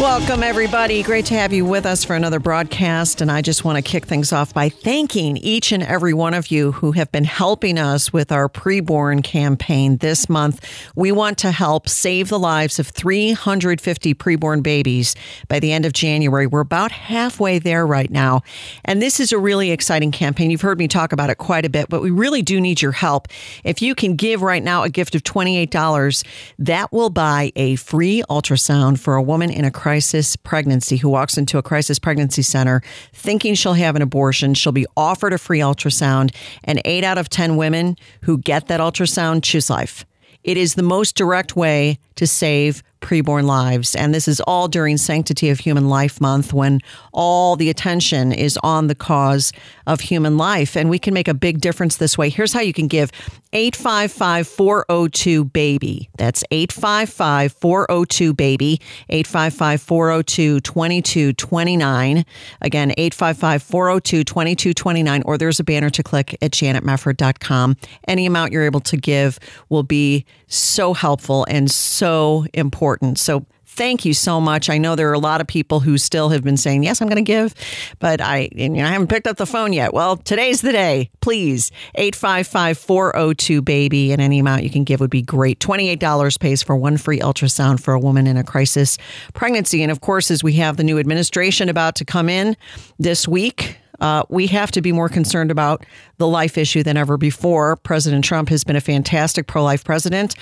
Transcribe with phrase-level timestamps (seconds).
[0.00, 1.04] Welcome, everybody.
[1.04, 3.20] Great to have you with us for another broadcast.
[3.20, 6.48] And I just want to kick things off by thanking each and every one of
[6.48, 10.68] you who have been helping us with our preborn campaign this month.
[10.96, 15.14] We want to help save the lives of 350 preborn babies
[15.46, 16.48] by the end of January.
[16.48, 18.42] We're about halfway there right now.
[18.84, 20.50] And this is a really exciting campaign.
[20.50, 22.92] You've heard me talk about it quite a bit, but we really do need your
[22.92, 23.28] help.
[23.62, 26.24] If you can give right now a gift of $28,
[26.58, 31.36] that will buy a free ultrasound for a woman in a crisis pregnancy who walks
[31.36, 32.80] into a crisis pregnancy center
[33.12, 34.54] thinking she'll have an abortion.
[34.54, 38.80] She'll be offered a free ultrasound, and eight out of 10 women who get that
[38.80, 40.06] ultrasound choose life.
[40.42, 43.94] It is the most direct way to save preborn lives.
[43.94, 46.80] And this is all during Sanctity of Human Life Month when
[47.12, 49.52] all the attention is on the cause
[49.86, 50.74] of human life.
[50.74, 52.30] And we can make a big difference this way.
[52.30, 53.12] Here's how you can give
[53.52, 56.08] 855 402 BABY.
[56.16, 62.24] That's 855 402 BABY, 855 402 2229.
[62.62, 65.22] Again, 855 402 2229.
[65.26, 67.76] Or there's a banner to click at janetmefford.com.
[68.08, 69.38] Any amount you're able to give
[69.68, 72.03] will be so helpful and so
[72.52, 73.18] important.
[73.18, 74.70] So thank you so much.
[74.70, 77.08] I know there are a lot of people who still have been saying, yes, I'm
[77.08, 77.54] going to give,
[77.98, 79.92] but I, you know, I haven't picked up the phone yet.
[79.92, 81.10] Well, today's the day.
[81.20, 85.58] Please, 855 402 BABY, and any amount you can give would be great.
[85.58, 88.96] $28 pays for one free ultrasound for a woman in a crisis
[89.32, 89.82] pregnancy.
[89.82, 92.56] And of course, as we have the new administration about to come in
[92.98, 95.86] this week, uh, we have to be more concerned about
[96.18, 97.76] the life issue than ever before.
[97.76, 100.34] President Trump has been a fantastic pro life president.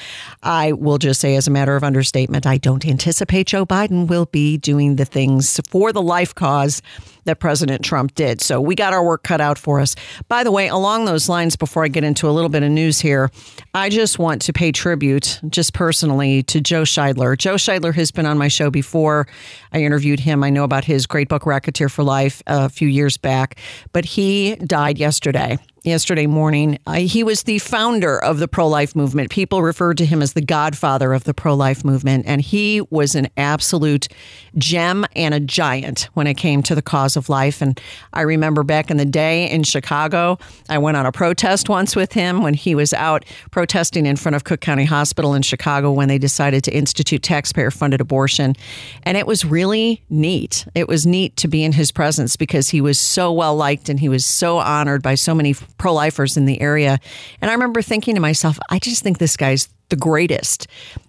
[0.43, 4.27] I will just say, as a matter of understatement, I don't anticipate Joe Biden will
[4.27, 6.83] be doing the things for the life cause
[7.25, 8.41] that President Trump did.
[8.41, 9.94] So we got our work cut out for us.
[10.28, 13.00] By the way, along those lines, before I get into a little bit of news
[13.00, 13.31] here,
[13.75, 17.37] I just want to pay tribute, just personally, to Joe Scheidler.
[17.37, 19.27] Joe Scheidler has been on my show before.
[19.72, 20.44] I interviewed him.
[20.44, 23.56] I know about his great book, Racketeer for Life, a few years back,
[23.93, 26.78] but he died yesterday yesterday morning.
[26.87, 29.31] Uh, he was the founder of the pro life movement.
[29.31, 33.15] People referred to him as the godfather of the pro life movement, and he was
[33.15, 34.09] an absolute
[34.56, 37.60] gem and a giant when it came to the cause of life.
[37.60, 37.81] And
[38.12, 40.38] I remember back in the day in Chicago,
[40.69, 44.37] I went on a protest once with him when he was out protesting in front
[44.37, 48.54] of Cook County Hospital in Chicago when they decided to institute taxpayer funded abortion.
[49.03, 50.66] And it was really neat.
[50.75, 53.99] It was neat to be in his presence because he was so well liked and
[53.99, 56.99] he was so honored by so many pro lifers in the area.
[57.41, 60.66] And I remember thinking to myself, I just think this guy's the greatest.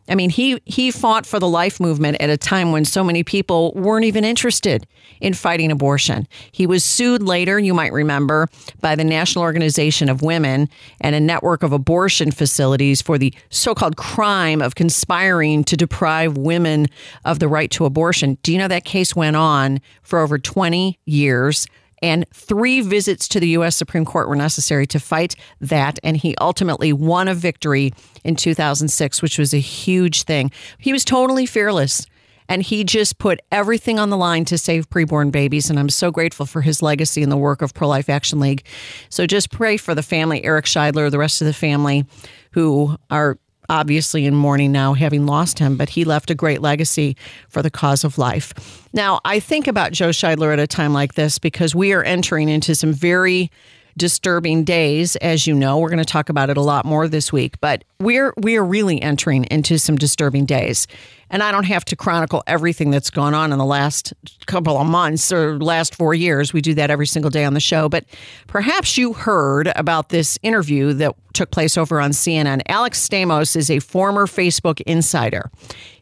[0.09, 3.23] I mean, he he fought for the life movement at a time when so many
[3.23, 4.85] people weren't even interested
[5.22, 6.28] in fighting abortion.
[6.52, 8.50] He was sued later, you might remember,
[8.81, 10.68] by the National Organization of Women
[11.00, 16.88] and a network of abortion facilities for the so-called crime of conspiring to deprive women
[17.23, 18.38] of the right to abortion.
[18.44, 21.68] Do you know that case went on for over 20 years?
[22.03, 23.78] And three visits to the U.S.
[23.78, 26.00] Supreme Court were necessary to fight that.
[26.03, 27.94] And he ultimately won a victory
[28.25, 30.52] in 2006, which was a huge thing.
[30.78, 32.06] He was totally fearless.
[32.50, 35.69] And he just put everything on the line to save preborn babies.
[35.69, 38.66] And I'm so grateful for his legacy and the work of Pro Life Action League.
[39.08, 42.06] So just pray for the family, Eric Scheidler, the rest of the family
[42.52, 47.16] who are obviously in mourning now, having lost him, but he left a great legacy
[47.50, 48.88] for the cause of life.
[48.94, 52.50] Now, I think about Joe Scheidler at a time like this because we are entering
[52.50, 53.52] into some very
[53.97, 57.31] disturbing days as you know we're going to talk about it a lot more this
[57.31, 60.87] week but we're we are really entering into some disturbing days
[61.34, 64.14] and I don't have to chronicle everything that's gone on in the last
[64.46, 66.53] couple of months or last 4 years.
[66.53, 67.90] We do that every single day on the show.
[67.90, 68.06] But
[68.47, 73.72] perhaps you heard about this interview that took place over on CNN Alex Stamos is
[73.72, 75.50] a former Facebook insider.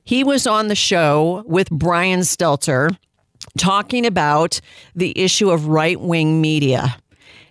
[0.03, 2.97] He was on the show with Brian Stelter
[3.57, 4.59] talking about
[4.95, 6.97] the issue of right-wing media.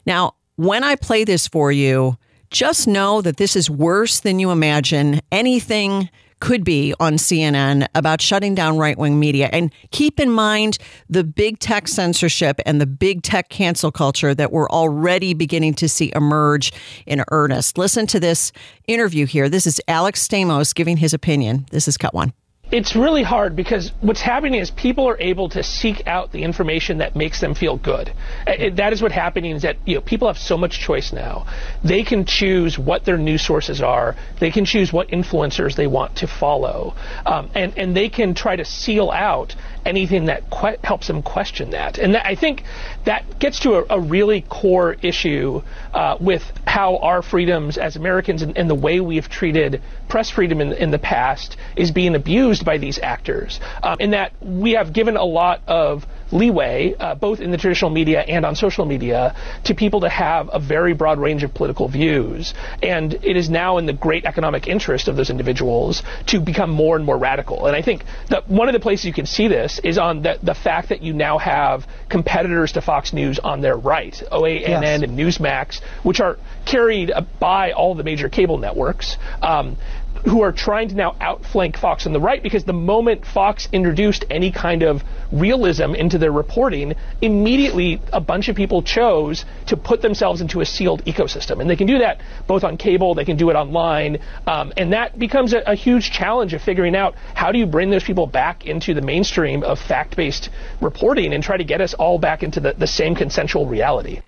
[0.04, 2.18] Now, when I play this for you,
[2.50, 5.20] just know that this is worse than you imagine.
[5.32, 9.48] Anything could be on CNN about shutting down right wing media.
[9.52, 10.78] And keep in mind
[11.08, 15.88] the big tech censorship and the big tech cancel culture that we're already beginning to
[15.88, 16.72] see emerge
[17.06, 17.78] in earnest.
[17.78, 18.52] Listen to this
[18.86, 19.48] interview here.
[19.48, 21.66] This is Alex Stamos giving his opinion.
[21.70, 22.32] This is cut one
[22.72, 26.98] it's really hard because what's happening is people are able to seek out the information
[26.98, 28.12] that makes them feel good.
[28.46, 31.46] That is what's happening is that you know people have so much choice now.
[31.82, 34.16] They can choose what their news sources are.
[34.38, 36.94] They can choose what influencers they want to follow,
[37.26, 41.70] um, and and they can try to seal out anything that que- helps them question
[41.70, 41.98] that.
[41.98, 42.64] And I think
[43.04, 45.62] that gets to a, a really core issue
[45.92, 50.60] uh, with how our freedoms as Americans and, and, the way we've treated press freedom
[50.60, 53.58] in, in the past is being abused by these actors.
[53.82, 57.90] Um, in that we have given a lot of leeway, uh, both in the traditional
[57.90, 59.34] media and on social media,
[59.64, 62.54] to people to have a very broad range of political views.
[62.82, 66.96] And it is now in the great economic interest of those individuals to become more
[66.96, 67.66] and more radical.
[67.66, 70.38] And I think that one of the places you can see this is on the,
[70.42, 75.02] the fact that you now have competitors to Fox News on their right, OANN yes.
[75.02, 79.16] and Newsmax, which are carried by all the major cable networks.
[79.42, 79.76] Um,
[80.24, 84.24] who are trying to now outflank Fox on the right because the moment Fox introduced
[84.30, 85.02] any kind of
[85.32, 90.66] realism into their reporting, immediately a bunch of people chose to put themselves into a
[90.66, 91.60] sealed ecosystem.
[91.60, 94.92] And they can do that both on cable, they can do it online, um, and
[94.92, 98.26] that becomes a, a huge challenge of figuring out how do you bring those people
[98.26, 102.42] back into the mainstream of fact based reporting and try to get us all back
[102.42, 104.20] into the, the same consensual reality.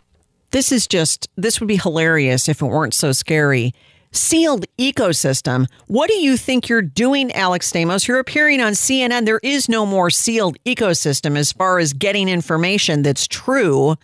[0.50, 3.74] This is just, this would be hilarious if it weren't so scary
[4.12, 5.66] sealed ecosystem.
[5.88, 8.06] What do you think you're doing, Alex Stamos?
[8.06, 9.24] You're appearing on CNN.
[9.24, 13.96] There is no more sealed ecosystem as far as getting information that's true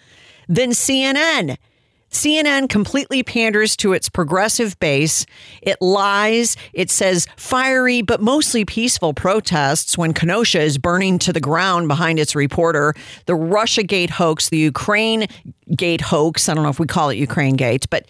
[0.48, 1.56] than CNN.
[2.10, 5.26] CNN completely panders to its progressive base.
[5.60, 6.56] It lies.
[6.72, 12.18] It says fiery but mostly peaceful protests when Kenosha is burning to the ground behind
[12.18, 12.94] its reporter.
[13.26, 15.26] The Russia Gate hoax, the Ukraine
[15.76, 16.48] Gate hoax.
[16.48, 18.06] I don't know if we call it Ukraine Gate, but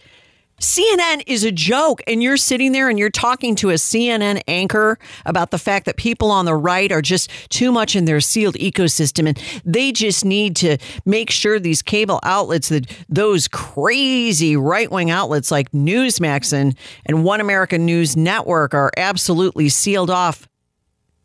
[0.60, 4.98] CNN is a joke, and you're sitting there and you're talking to a CNN anchor
[5.24, 8.56] about the fact that people on the right are just too much in their sealed
[8.56, 14.90] ecosystem, and they just need to make sure these cable outlets, that those crazy right
[14.90, 16.76] wing outlets like Newsmax and,
[17.06, 20.48] and One American News Network, are absolutely sealed off,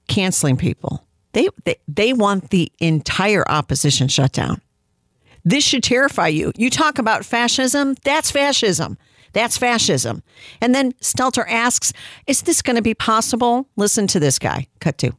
[0.07, 1.03] canceling people.
[1.31, 4.62] They, they, they want the entire opposition shut down.
[5.44, 6.51] This should terrify you.
[6.56, 8.97] You talk about fascism, that's fascism.
[9.33, 10.24] That's fascism.
[10.62, 11.91] And then Stelter asks,
[12.27, 13.68] Is this going to be possible?
[13.75, 14.68] Listen to this guy.
[14.80, 15.18] Cut two.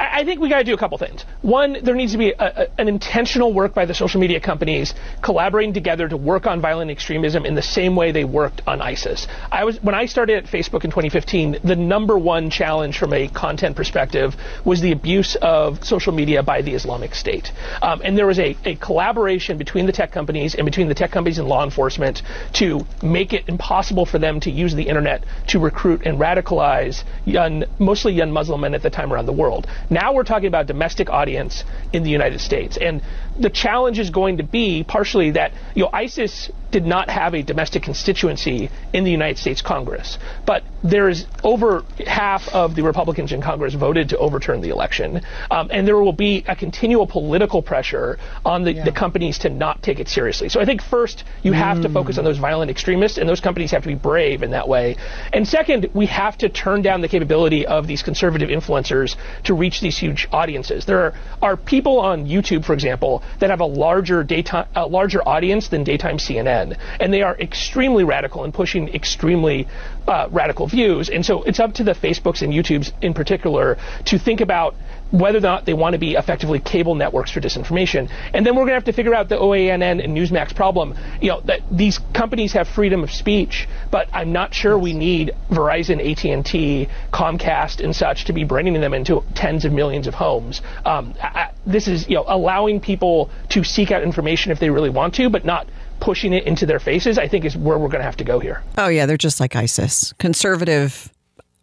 [0.00, 1.24] I think we got to do a couple things.
[1.42, 4.94] One, there needs to be a, a, an intentional work by the social media companies
[5.22, 9.26] collaborating together to work on violent extremism in the same way they worked on ISIS.
[9.50, 13.28] I was when I started at Facebook in 2015, the number one challenge from a
[13.28, 17.52] content perspective was the abuse of social media by the Islamic State,
[17.82, 21.10] um, and there was a, a collaboration between the tech companies and between the tech
[21.10, 22.22] companies and law enforcement
[22.52, 27.64] to make it impossible for them to use the internet to recruit and radicalize young,
[27.80, 29.66] mostly young Muslim men at the time around the world.
[29.90, 32.76] Now we're talking about domestic audience in the United States.
[32.80, 33.02] And
[33.38, 37.42] the challenge is going to be partially that, you know, ISIS did not have a
[37.42, 40.18] domestic constituency in the United States Congress.
[40.44, 45.22] But there is over half of the Republicans in Congress voted to overturn the election.
[45.50, 48.84] Um, and there will be a continual political pressure on the, yeah.
[48.84, 50.48] the, companies to not take it seriously.
[50.48, 51.82] So I think first, you have mm.
[51.82, 54.68] to focus on those violent extremists, and those companies have to be brave in that
[54.68, 54.96] way.
[55.32, 59.80] And second, we have to turn down the capability of these conservative influencers to reach
[59.80, 60.84] these huge audiences.
[60.84, 65.26] There are, are people on YouTube, for example, that have a larger daytime, a larger
[65.26, 69.66] audience than daytime CNN, and they are extremely radical and pushing extremely
[70.06, 71.08] uh, radical views.
[71.08, 74.74] And so it's up to the Facebooks and YouTubes in particular to think about
[75.10, 78.10] whether or not they want to be effectively cable networks for disinformation.
[78.34, 80.94] And then we're going to have to figure out the OANN and Newsmax problem.
[81.20, 85.32] You know, that these companies have freedom of speech, but I'm not sure we need
[85.50, 90.60] Verizon, AT&T, Comcast, and such to be bringing them into tens of millions of homes.
[90.84, 94.90] Um, I, this is, you know, allowing people to seek out information if they really
[94.90, 95.68] want to, but not
[96.00, 98.38] pushing it into their faces, I think is where we're going to have to go
[98.38, 98.62] here.
[98.76, 100.12] Oh, yeah, they're just like ISIS.
[100.18, 101.12] Conservative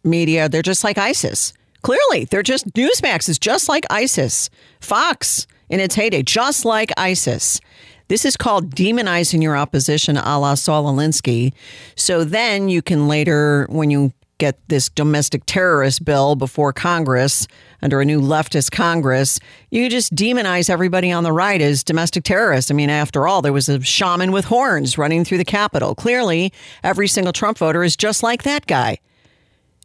[0.04, 1.52] media, they're just like ISIS.
[1.86, 4.50] Clearly, they're just Newsmax is just like ISIS.
[4.80, 7.60] Fox in its heyday, just like ISIS.
[8.08, 11.52] This is called demonizing your opposition a la Saul Alinsky.
[11.94, 17.46] So then you can later, when you get this domestic terrorist bill before Congress
[17.80, 19.38] under a new leftist Congress,
[19.70, 22.68] you just demonize everybody on the right as domestic terrorists.
[22.68, 25.94] I mean, after all, there was a shaman with horns running through the Capitol.
[25.94, 26.52] Clearly,
[26.82, 28.98] every single Trump voter is just like that guy.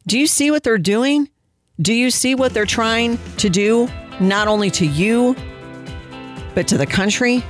[0.07, 1.29] Do you see what they're doing?
[1.81, 5.35] Do you see what they're trying to do, not only to you,
[6.53, 7.43] but to the country?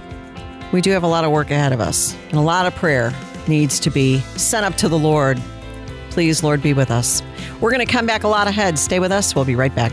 [0.71, 3.13] We do have a lot of work ahead of us, and a lot of prayer
[3.49, 5.41] needs to be sent up to the Lord.
[6.11, 7.21] Please, Lord, be with us.
[7.59, 8.79] We're going to come back a lot ahead.
[8.79, 9.35] Stay with us.
[9.35, 9.91] We'll be right back.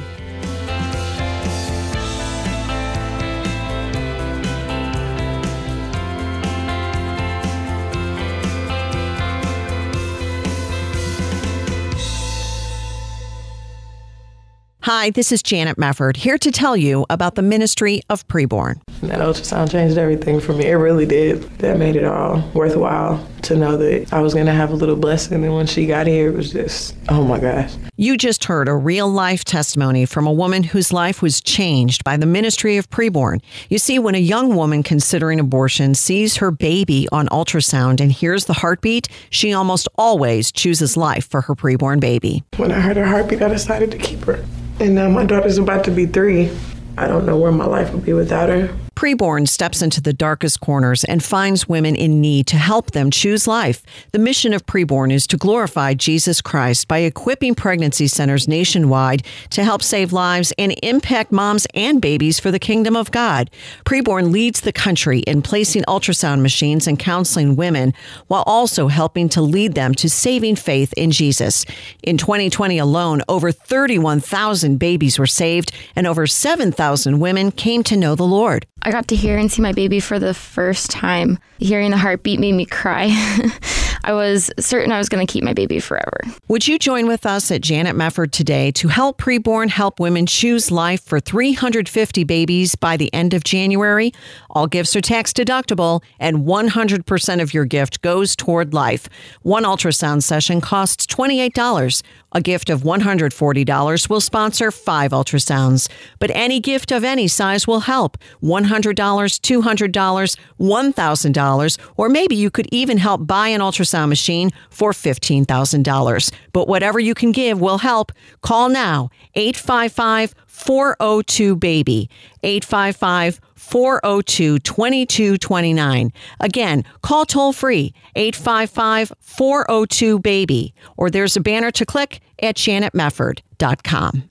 [14.90, 18.80] Hi, this is Janet Mefford here to tell you about the Ministry of Preborn.
[19.02, 20.64] That ultrasound changed everything for me.
[20.64, 21.42] It really did.
[21.58, 24.96] That made it all worthwhile to know that I was going to have a little
[24.96, 25.44] blessing.
[25.44, 27.74] And when she got here, it was just, oh my gosh.
[27.96, 32.16] You just heard a real life testimony from a woman whose life was changed by
[32.16, 33.42] the Ministry of Preborn.
[33.68, 38.46] You see, when a young woman considering abortion sees her baby on ultrasound and hears
[38.46, 42.42] the heartbeat, she almost always chooses life for her preborn baby.
[42.56, 44.42] When I heard her heartbeat, I decided to keep her.
[44.80, 46.50] And now my daughter's about to be three.
[46.96, 48.74] I don't know where my life would be without her.
[48.98, 53.46] Preborn steps into the darkest corners and finds women in need to help them choose
[53.46, 53.84] life.
[54.10, 59.62] The mission of Preborn is to glorify Jesus Christ by equipping pregnancy centers nationwide to
[59.62, 63.52] help save lives and impact moms and babies for the kingdom of God.
[63.84, 67.94] Preborn leads the country in placing ultrasound machines and counseling women
[68.26, 71.64] while also helping to lead them to saving faith in Jesus.
[72.02, 78.16] In 2020 alone, over 31,000 babies were saved and over 7,000 women came to know
[78.16, 78.66] the Lord.
[78.88, 81.38] I got to hear and see my baby for the first time.
[81.58, 83.08] Hearing the heartbeat made me cry.
[84.04, 86.20] I was certain I was going to keep my baby forever.
[86.46, 90.70] Would you join with us at Janet Mefford today to help preborn help women choose
[90.70, 94.14] life for 350 babies by the end of January?
[94.48, 99.10] All gifts are tax deductible, and 100% of your gift goes toward life.
[99.42, 102.02] One ultrasound session costs $28.
[102.32, 107.80] A gift of $140 will sponsor five ultrasounds, but any gift of any size will
[107.80, 114.92] help $100, $200, $1,000, or maybe you could even help buy an ultrasound machine for
[114.92, 116.32] $15,000.
[116.52, 118.12] But whatever you can give will help.
[118.42, 122.10] Call now 855 402 BABY.
[122.42, 126.12] 855 402 2229.
[126.40, 134.24] Again, call toll free 855 402 BABY, or there's a banner to click at janetmefford.com.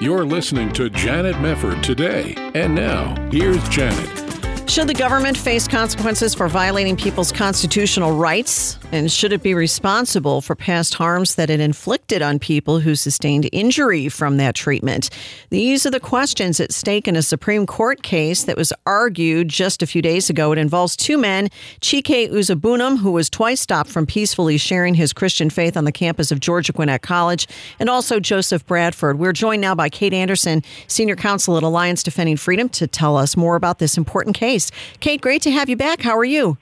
[0.00, 2.34] You're listening to Janet Mefford today.
[2.54, 4.24] And now, here's Janet.
[4.68, 8.78] Should the government face consequences for violating people's constitutional rights?
[8.94, 13.48] And should it be responsible for past harms that it inflicted on people who sustained
[13.50, 15.10] injury from that treatment?
[15.50, 19.82] These are the questions at stake in a Supreme Court case that was argued just
[19.82, 20.52] a few days ago.
[20.52, 21.48] It involves two men,
[21.80, 26.30] Chike Uzuegbunam, who was twice stopped from peacefully sharing his Christian faith on the campus
[26.30, 27.48] of Georgia Gwinnett College,
[27.80, 29.18] and also Joseph Bradford.
[29.18, 33.36] We're joined now by Kate Anderson, Senior Counsel at Alliance Defending Freedom, to tell us
[33.36, 34.70] more about this important case.
[35.00, 36.00] Kate, great to have you back.
[36.00, 36.58] How are you?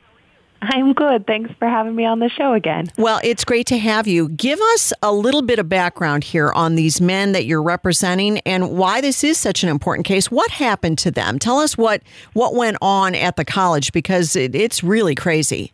[0.65, 1.27] I'm good.
[1.27, 2.87] Thanks for having me on the show again.
[2.97, 4.29] Well, it's great to have you.
[4.29, 8.71] Give us a little bit of background here on these men that you're representing and
[8.71, 10.31] why this is such an important case.
[10.31, 11.41] What happened to them?
[11.41, 12.03] Tell us what
[12.33, 15.73] what went on at the college because it, it's really crazy.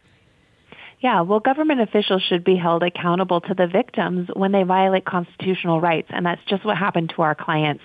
[1.00, 5.80] Yeah, well, government officials should be held accountable to the victims when they violate constitutional
[5.80, 7.84] rights, and that's just what happened to our clients.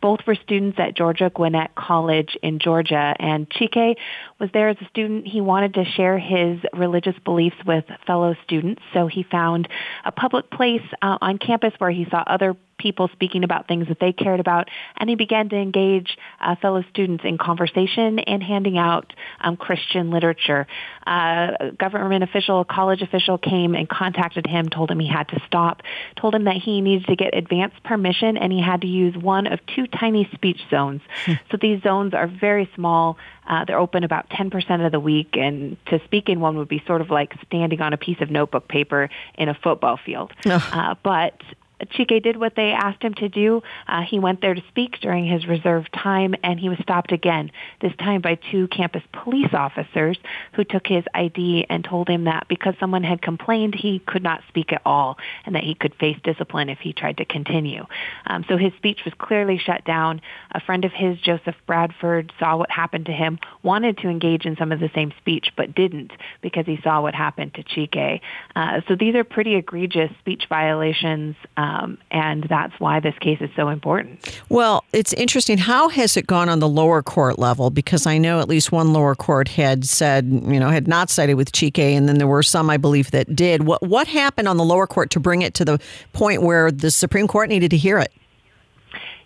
[0.00, 3.96] Both were students at Georgia Gwinnett College in Georgia, and Chike
[4.40, 5.26] was there as a student.
[5.26, 9.68] He wanted to share his religious beliefs with fellow students, so he found
[10.06, 13.98] a public place uh, on campus where he saw other people speaking about things that
[14.00, 18.78] they cared about, and he began to engage uh, fellow students in conversation and handing
[18.78, 20.66] out um, Christian literature.
[21.06, 25.28] Uh, a government official, a college official came and contacted him, told him he had
[25.28, 25.82] to stop,
[26.16, 29.46] told him that he needed to get advance permission, and he had to use one
[29.46, 31.02] of two tiny speech zones.
[31.24, 31.32] Hmm.
[31.50, 33.18] so these zones are very small.
[33.46, 36.82] Uh, they're open about 10% of the week, and to speak in one would be
[36.86, 40.32] sort of like standing on a piece of notebook paper in a football field.
[40.72, 41.40] Uh, but
[41.80, 43.62] Chike did what they asked him to do.
[43.88, 47.50] Uh, he went there to speak during his reserved time, and he was stopped again,
[47.80, 50.16] this time by two campus police officers
[50.52, 54.42] who took his ID and told him that because someone had complained, he could not
[54.48, 57.84] speak at all and that he could face discipline if he tried to continue.
[58.26, 60.20] Um, so his speech was clearly shut down.
[60.52, 64.56] A friend of his, Joseph Bradford, saw what happened to him, wanted to engage in
[64.56, 68.20] some of the same speech, but didn't because he saw what happened to Chike.
[68.54, 71.34] Uh, so these are pretty egregious speech violations.
[71.56, 74.38] Um, um, and that's why this case is so important.
[74.50, 75.56] Well, it's interesting.
[75.56, 77.70] How has it gone on the lower court level?
[77.70, 81.36] Because I know at least one lower court had said, you know, had not sided
[81.36, 83.64] with Chike, and then there were some, I believe, that did.
[83.64, 85.80] What what happened on the lower court to bring it to the
[86.12, 88.12] point where the Supreme Court needed to hear it?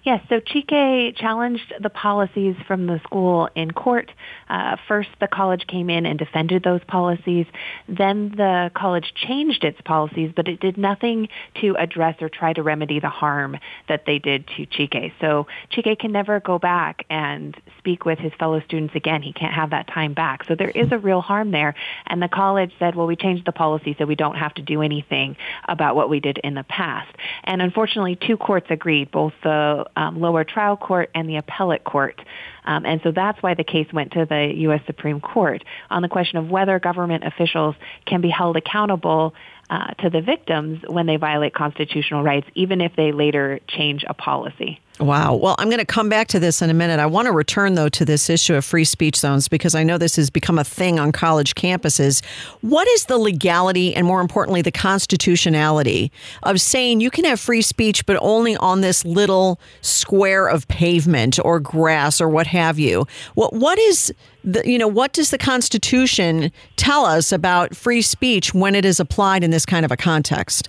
[0.08, 4.10] Yes, so Chike challenged the policies from the school in court.
[4.48, 7.44] Uh, first, the college came in and defended those policies.
[7.90, 11.28] Then the college changed its policies, but it did nothing
[11.60, 13.58] to address or try to remedy the harm
[13.90, 15.12] that they did to Chike.
[15.20, 19.20] So Chike can never go back and speak with his fellow students again.
[19.20, 20.44] He can't have that time back.
[20.44, 21.74] So there is a real harm there.
[22.06, 24.80] And the college said, well, we changed the policy so we don't have to do
[24.80, 25.36] anything
[25.68, 27.14] about what we did in the past.
[27.44, 32.20] And unfortunately, two courts agreed, both the um, lower trial court and the appellate court.
[32.64, 34.80] Um, and so that's why the case went to the U.S.
[34.86, 37.74] Supreme Court on the question of whether government officials
[38.06, 39.34] can be held accountable
[39.68, 44.14] uh, to the victims when they violate constitutional rights, even if they later change a
[44.14, 44.80] policy.
[45.00, 45.36] Wow.
[45.36, 46.98] Well, I'm going to come back to this in a minute.
[46.98, 49.96] I want to return, though, to this issue of free speech zones because I know
[49.96, 52.24] this has become a thing on college campuses.
[52.62, 56.10] What is the legality and, more importantly, the constitutionality
[56.42, 61.38] of saying you can have free speech, but only on this little square of pavement
[61.44, 63.06] or grass or what have you?
[63.34, 64.12] What, what is
[64.42, 68.98] the, you know, what does the Constitution tell us about free speech when it is
[68.98, 70.68] applied in this kind of a context?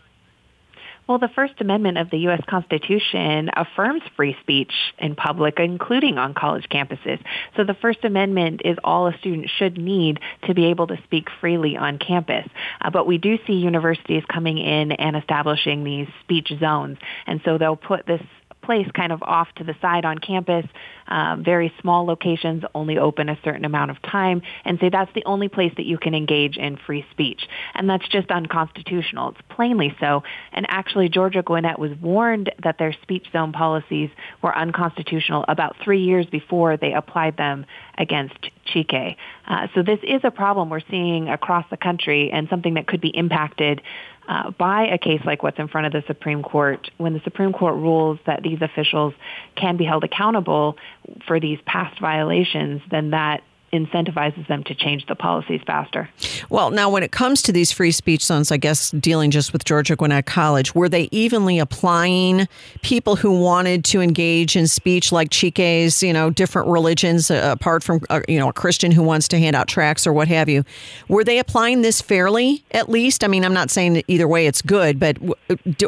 [1.10, 2.44] Well, the First Amendment of the U.S.
[2.48, 7.20] Constitution affirms free speech in public, including on college campuses.
[7.58, 11.30] So the First Amendment is all a student should need to be able to speak
[11.42, 12.48] freely on campus.
[12.80, 17.00] Uh, but we do see universities coming in and establishing these speech zones.
[17.26, 18.22] And so they'll put this
[18.70, 20.64] place kind of off to the side on campus,
[21.08, 25.26] um, very small locations, only open a certain amount of time, and say that's the
[25.26, 27.48] only place that you can engage in free speech.
[27.74, 29.30] And that's just unconstitutional.
[29.30, 30.22] It's plainly so.
[30.54, 34.12] And actually, Georgia Gwinnett was warned that their speech zone policies
[34.44, 37.66] were unconstitutional about three years before they applied them
[37.98, 39.16] against Chike.
[39.48, 43.02] Uh, so this is a problem we're seeing across the country and something that could
[43.02, 43.82] be impacted
[44.30, 47.52] uh, by a case like what's in front of the Supreme Court, when the Supreme
[47.52, 49.16] Court rules that these officials
[49.56, 50.78] can be held accountable
[51.26, 56.10] for these past violations, then that incentivizes them to change the policies faster.
[56.50, 59.66] Well, now when it comes to these free speech zones, I guess dealing just with
[59.66, 62.48] Georgia Gwinnett College, were they evenly applying
[62.82, 67.84] people who wanted to engage in speech like Chike's, you know, different religions uh, apart
[67.84, 70.50] from, uh, you know, a Christian who wants to hand out tracts or what have
[70.50, 70.64] you?
[71.08, 73.24] Were they applying this fairly, at least?
[73.24, 75.18] I mean, I'm not saying either way it's good, but,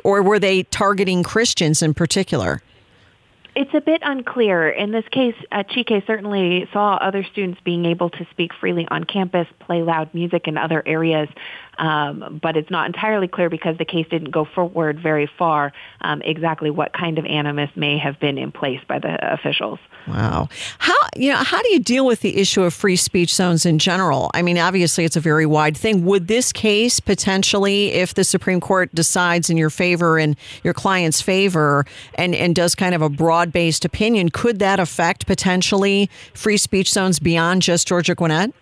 [0.03, 2.61] or were they targeting Christians in particular?
[3.53, 4.69] It's a bit unclear.
[4.69, 9.03] In this case, uh, Chike certainly saw other students being able to speak freely on
[9.03, 11.27] campus, play loud music in other areas,
[11.81, 16.21] um, but it's not entirely clear because the case didn't go forward very far um,
[16.21, 19.79] exactly what kind of animus may have been in place by the officials.
[20.07, 20.47] Wow.
[20.77, 23.79] How you know how do you deal with the issue of free speech zones in
[23.79, 24.29] general?
[24.33, 26.05] I mean, obviously it's a very wide thing.
[26.05, 31.19] Would this case potentially, if the Supreme Court decides in your favor and your client's
[31.21, 36.57] favor and, and does kind of a broad based opinion, could that affect potentially free
[36.57, 38.53] speech zones beyond just Georgia Gwinnett?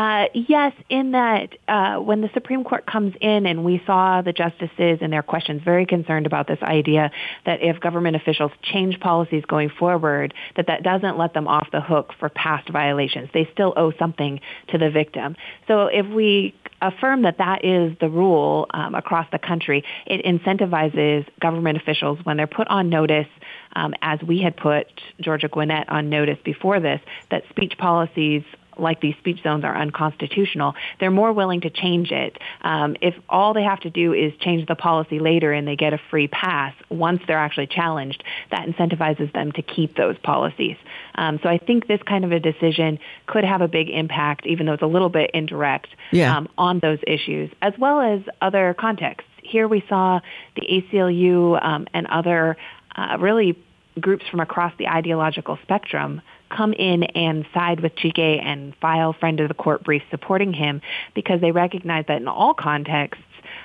[0.00, 4.32] Uh, yes, in that uh, when the Supreme Court comes in and we saw the
[4.32, 7.10] justices and their questions very concerned about this idea
[7.44, 11.82] that if government officials change policies going forward, that that doesn't let them off the
[11.82, 13.28] hook for past violations.
[13.34, 15.36] They still owe something to the victim.
[15.68, 21.26] So if we affirm that that is the rule um, across the country, it incentivizes
[21.42, 23.28] government officials when they're put on notice
[23.76, 24.86] um, as we had put
[25.20, 28.42] Georgia Gwinnett on notice before this, that speech policies
[28.80, 32.38] like these speech zones are unconstitutional, they're more willing to change it.
[32.62, 35.92] Um, if all they have to do is change the policy later and they get
[35.92, 40.76] a free pass, once they're actually challenged, that incentivizes them to keep those policies.
[41.14, 44.66] Um, so I think this kind of a decision could have a big impact, even
[44.66, 46.36] though it's a little bit indirect, yeah.
[46.36, 49.30] um, on those issues, as well as other contexts.
[49.42, 50.20] Here we saw
[50.54, 52.56] the ACLU um, and other
[52.94, 53.56] uh, really
[53.98, 59.40] groups from across the ideological spectrum come in and side with Chike and file friend
[59.40, 60.80] of the court brief supporting him
[61.14, 63.24] because they recognize that in all contexts,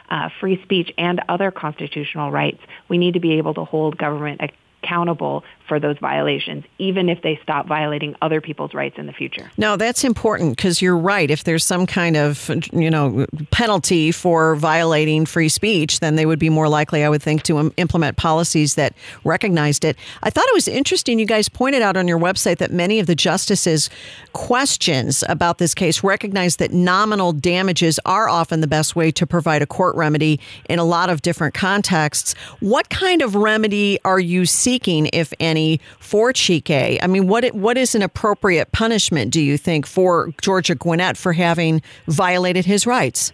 [0.10, 4.41] uh, free speech and other constitutional rights, we need to be able to hold government
[4.84, 9.51] accountable for those violations, even if they stop violating other people's rights in the future.
[9.58, 11.32] No, that's important because you're right.
[11.32, 16.39] If there's some kind of, you know, penalty for violating free speech, then they would
[16.39, 19.97] be more likely, I would think, to implement policies that recognized it.
[20.23, 21.17] I thought it was interesting.
[21.19, 23.89] You guys pointed out on your website that many of the justices'
[24.34, 29.62] questions about this case recognize that nominal damages are often the best way to provide
[29.62, 32.34] a court remedy in a lot of different contexts.
[32.60, 35.55] What kind of remedy are you seeking, if any?
[36.00, 37.00] For Chike?
[37.02, 41.34] I mean, what what is an appropriate punishment, do you think, for Georgia Gwinnett for
[41.34, 43.32] having violated his rights?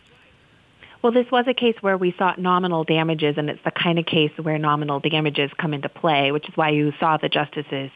[1.02, 4.06] Well, this was a case where we sought nominal damages, and it's the kind of
[4.06, 7.90] case where nominal damages come into play, which is why you saw the justices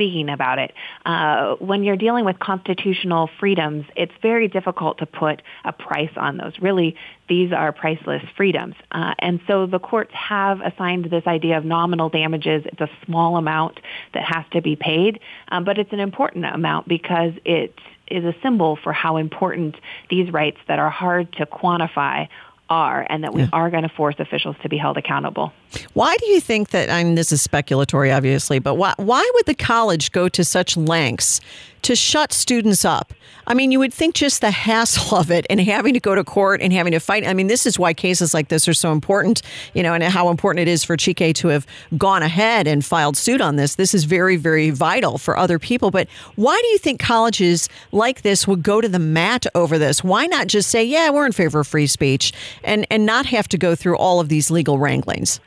[0.00, 0.72] speaking about it.
[1.04, 6.38] Uh, when you're dealing with constitutional freedoms, it's very difficult to put a price on
[6.38, 6.54] those.
[6.58, 6.96] Really,
[7.28, 8.76] these are priceless freedoms.
[8.90, 12.62] Uh, and so the courts have assigned this idea of nominal damages.
[12.64, 13.78] It's a small amount
[14.14, 17.74] that has to be paid, um, but it's an important amount because it
[18.08, 19.76] is a symbol for how important
[20.08, 22.26] these rights that are hard to quantify
[22.70, 23.48] are and that we yeah.
[23.52, 25.52] are going to force officials to be held accountable.
[25.92, 29.46] Why do you think that, I mean, this is speculatory, obviously, but why, why would
[29.46, 31.40] the college go to such lengths
[31.82, 33.14] to shut students up?
[33.46, 36.22] I mean, you would think just the hassle of it and having to go to
[36.22, 37.26] court and having to fight.
[37.26, 39.42] I mean, this is why cases like this are so important,
[39.74, 43.16] you know, and how important it is for Chike to have gone ahead and filed
[43.16, 43.76] suit on this.
[43.76, 45.90] This is very, very vital for other people.
[45.90, 50.04] But why do you think colleges like this would go to the mat over this?
[50.04, 53.48] Why not just say, yeah, we're in favor of free speech and, and not have
[53.48, 55.40] to go through all of these legal wranglings?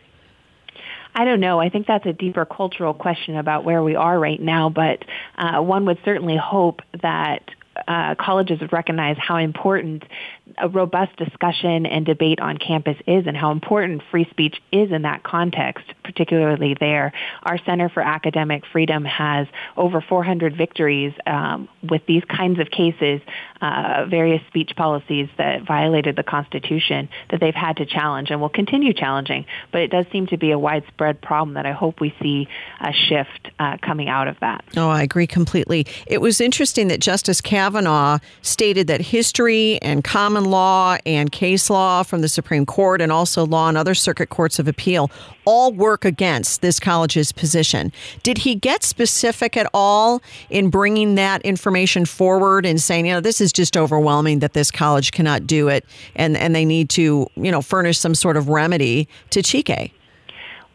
[1.15, 1.59] I don't know.
[1.59, 5.05] I think that's a deeper cultural question about where we are right now, but
[5.37, 7.43] uh, one would certainly hope that
[7.87, 10.03] uh, colleges would recognize how important
[10.57, 15.03] a robust discussion and debate on campus is and how important free speech is in
[15.03, 17.13] that context, particularly there.
[17.43, 23.21] Our Center for Academic Freedom has over 400 victories um, with these kinds of cases,
[23.61, 28.49] uh, various speech policies that violated the Constitution that they've had to challenge and will
[28.49, 29.45] continue challenging.
[29.71, 32.47] But it does seem to be a widespread problem that I hope we see
[32.81, 34.65] a shift uh, coming out of that.
[34.75, 35.87] Oh, I agree completely.
[36.05, 41.69] It was interesting that Justice Kavanaugh stated that history and common common law and case
[41.69, 45.11] law from the Supreme Court and also law and other circuit courts of appeal
[45.45, 47.91] all work against this college's position.
[48.23, 53.21] Did he get specific at all in bringing that information forward and saying, you know,
[53.21, 57.27] this is just overwhelming that this college cannot do it and, and they need to,
[57.35, 59.91] you know, furnish some sort of remedy to Chike?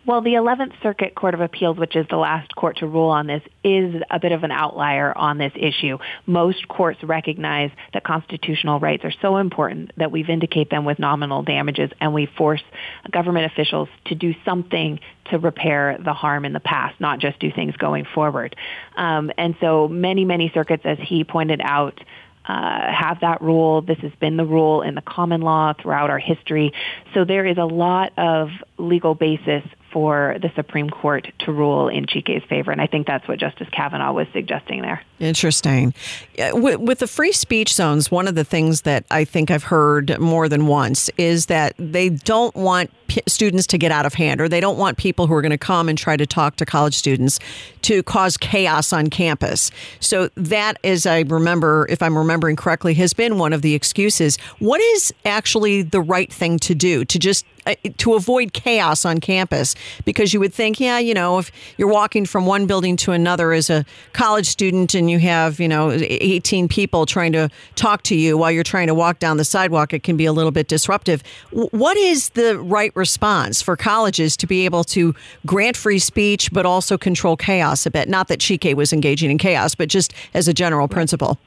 [0.08, 3.26] Well, the 11th Circuit Court of Appeals, which is the last court to rule on
[3.26, 5.98] this, is a bit of an outlier on this issue.
[6.24, 11.42] Most courts recognize that constitutional rights are so important that we vindicate them with nominal
[11.42, 12.62] damages and we force
[13.10, 14.98] government officials to do something
[15.30, 18.56] to repair the harm in the past, not just do things going forward.
[18.96, 22.00] Um, and so many, many circuits, as he pointed out,
[22.46, 23.82] uh, have that rule.
[23.82, 26.72] This has been the rule in the common law throughout our history.
[27.12, 32.06] So there is a lot of legal basis for the Supreme Court to rule in
[32.06, 32.70] Chike's favor.
[32.70, 35.02] And I think that's what Justice Kavanaugh was suggesting there.
[35.20, 35.94] Interesting.
[36.38, 40.18] With, with, the free speech zones, one of the things that I think I've heard
[40.18, 44.40] more than once is that they don't want p- students to get out of hand
[44.40, 46.66] or they don't want people who are going to come and try to talk to
[46.66, 47.38] college students
[47.82, 49.70] to cause chaos on campus.
[50.00, 54.36] So that, as I remember, if I'm remembering correctly, has been one of the excuses.
[54.58, 59.20] What is actually the right thing to do to just uh, to avoid chaos on
[59.20, 59.74] campus
[60.06, 63.52] because you would think, yeah, you know, if you're walking from one building to another
[63.52, 68.16] as a college student and you have, you know, 18 people trying to talk to
[68.16, 70.68] you while you're trying to walk down the sidewalk, it can be a little bit
[70.68, 71.22] disruptive.
[71.52, 75.14] What is the right response for colleges to be able to
[75.46, 78.08] grant free speech but also control chaos a bit?
[78.08, 81.38] Not that Chike was engaging in chaos, but just as a general principle.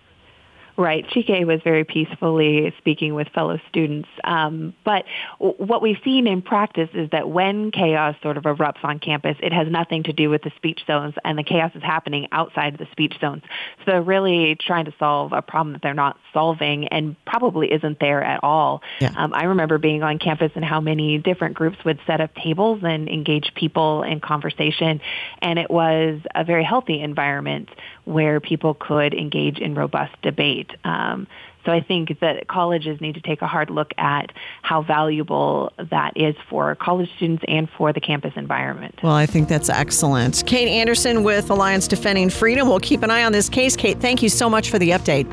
[0.77, 1.05] Right.
[1.07, 4.09] Chike was very peacefully speaking with fellow students.
[4.23, 5.05] Um, but
[5.37, 9.53] what we've seen in practice is that when chaos sort of erupts on campus, it
[9.53, 12.79] has nothing to do with the speech zones, and the chaos is happening outside of
[12.79, 13.43] the speech zones.
[13.79, 17.99] So they're really trying to solve a problem that they're not solving and probably isn't
[17.99, 18.81] there at all.
[18.99, 19.13] Yeah.
[19.15, 22.81] Um, I remember being on campus and how many different groups would set up tables
[22.83, 25.01] and engage people in conversation,
[25.41, 27.69] and it was a very healthy environment
[28.05, 30.71] where people could engage in robust debate.
[30.83, 31.27] Um,
[31.65, 34.31] so I think that colleges need to take a hard look at
[34.63, 38.99] how valuable that is for college students and for the campus environment.
[39.03, 40.43] Well, I think that's excellent.
[40.47, 42.67] Kate Anderson with Alliance Defending Freedom.
[42.67, 43.75] We'll keep an eye on this case.
[43.75, 45.29] Kate, thank you so much for the update.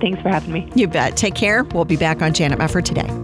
[0.00, 0.70] Thanks for having me.
[0.74, 1.16] You bet.
[1.16, 1.64] Take care.
[1.64, 3.23] We'll be back on Janet Mefford today.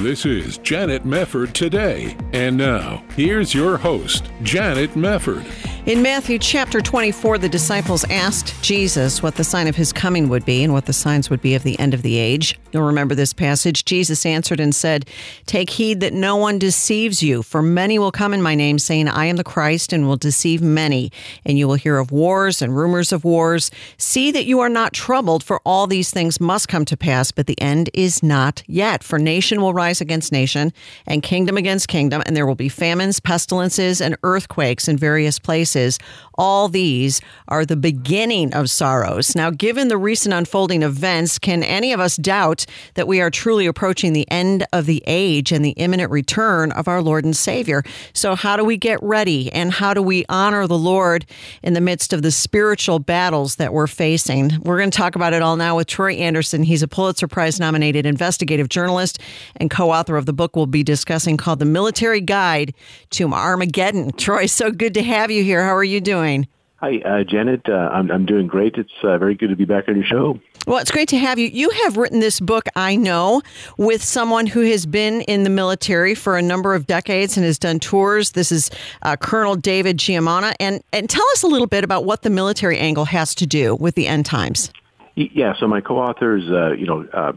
[0.00, 2.16] This is Janet Mefford Today.
[2.32, 5.44] And now, here's your host, Janet Mefford.
[5.88, 10.44] In Matthew chapter 24, the disciples asked Jesus what the sign of his coming would
[10.44, 12.60] be and what the signs would be of the end of the age.
[12.72, 13.86] You'll remember this passage.
[13.86, 15.08] Jesus answered and said,
[15.46, 19.08] Take heed that no one deceives you, for many will come in my name, saying,
[19.08, 21.10] I am the Christ, and will deceive many.
[21.46, 23.70] And you will hear of wars and rumors of wars.
[23.96, 27.46] See that you are not troubled, for all these things must come to pass, but
[27.46, 29.02] the end is not yet.
[29.02, 30.72] For nation will rise against nation,
[31.06, 35.98] and kingdom against kingdom, and there will be famines, pestilences, and earthquakes in various places
[36.38, 39.34] all these are the beginning of sorrows.
[39.34, 43.66] Now, given the recent unfolding events, can any of us doubt that we are truly
[43.66, 47.82] approaching the end of the age and the imminent return of our Lord and Savior?
[48.12, 51.26] So, how do we get ready and how do we honor the Lord
[51.62, 54.60] in the midst of the spiritual battles that we're facing?
[54.62, 56.62] We're going to talk about it all now with Troy Anderson.
[56.62, 59.18] He's a Pulitzer Prize nominated investigative journalist
[59.56, 62.74] and co author of the book we'll be discussing called The Military Guide
[63.10, 64.10] to Armageddon.
[64.10, 65.64] Troy, so good to have you here.
[65.64, 66.48] How are you doing?
[66.78, 67.68] Hi, uh, Janet.
[67.68, 68.74] Uh, I'm, I'm doing great.
[68.74, 70.40] It's uh, very good to be back on your show.
[70.66, 71.46] Well, it's great to have you.
[71.46, 73.40] You have written this book, I know,
[73.76, 77.56] with someone who has been in the military for a number of decades and has
[77.56, 78.32] done tours.
[78.32, 78.70] This is
[79.02, 80.54] uh, Colonel David Giammona.
[80.58, 83.76] And, and tell us a little bit about what the military angle has to do
[83.76, 84.72] with the end times.
[85.20, 87.32] Yeah, so my co-author is, uh, you know, uh,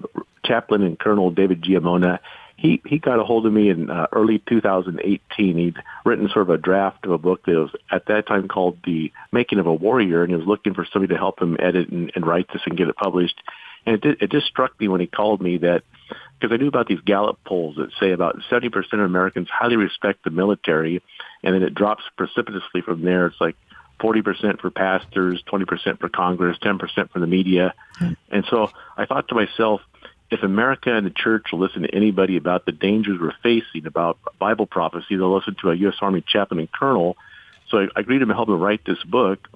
[0.46, 2.20] Chaplain and Colonel David Giammona
[2.62, 5.58] he he got a hold of me in uh, early 2018.
[5.58, 8.78] He'd written sort of a draft of a book that was at that time called
[8.86, 11.90] "The Making of a Warrior," and he was looking for somebody to help him edit
[11.90, 13.42] and, and write this and get it published.
[13.86, 15.82] And it did, it just struck me when he called me that
[16.40, 20.24] because I knew about these Gallup polls that say about 70% of Americans highly respect
[20.24, 21.02] the military,
[21.44, 23.26] and then it drops precipitously from there.
[23.26, 23.56] It's like
[24.02, 27.74] 40% for pastors, 20% for Congress, 10% for the media.
[28.00, 28.14] Mm-hmm.
[28.32, 29.82] And so I thought to myself,
[30.32, 34.18] if America and the church will listen to anybody about the dangers we're facing, about
[34.40, 35.96] Bible prophecy, they'll listen to a U.S.
[36.02, 37.18] Army chaplain and colonel.
[37.70, 39.48] So I, I agreed to help him write this book.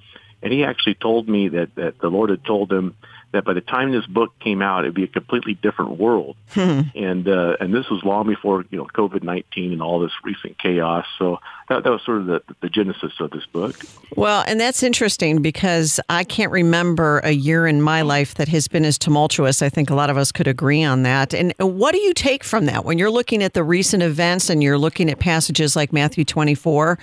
[0.42, 2.94] And he actually told me that, that the Lord had told him
[3.36, 6.36] that by the time this book came out, it'd be a completely different world.
[6.56, 6.82] Hmm.
[6.94, 10.58] And uh, and this was long before you know COVID nineteen and all this recent
[10.58, 11.04] chaos.
[11.18, 13.76] So that, that was sort of the, the genesis of this book.
[14.14, 18.68] Well, and that's interesting because I can't remember a year in my life that has
[18.68, 19.62] been as tumultuous.
[19.62, 21.34] I think a lot of us could agree on that.
[21.34, 24.62] And what do you take from that when you're looking at the recent events and
[24.62, 26.98] you're looking at passages like Matthew 24?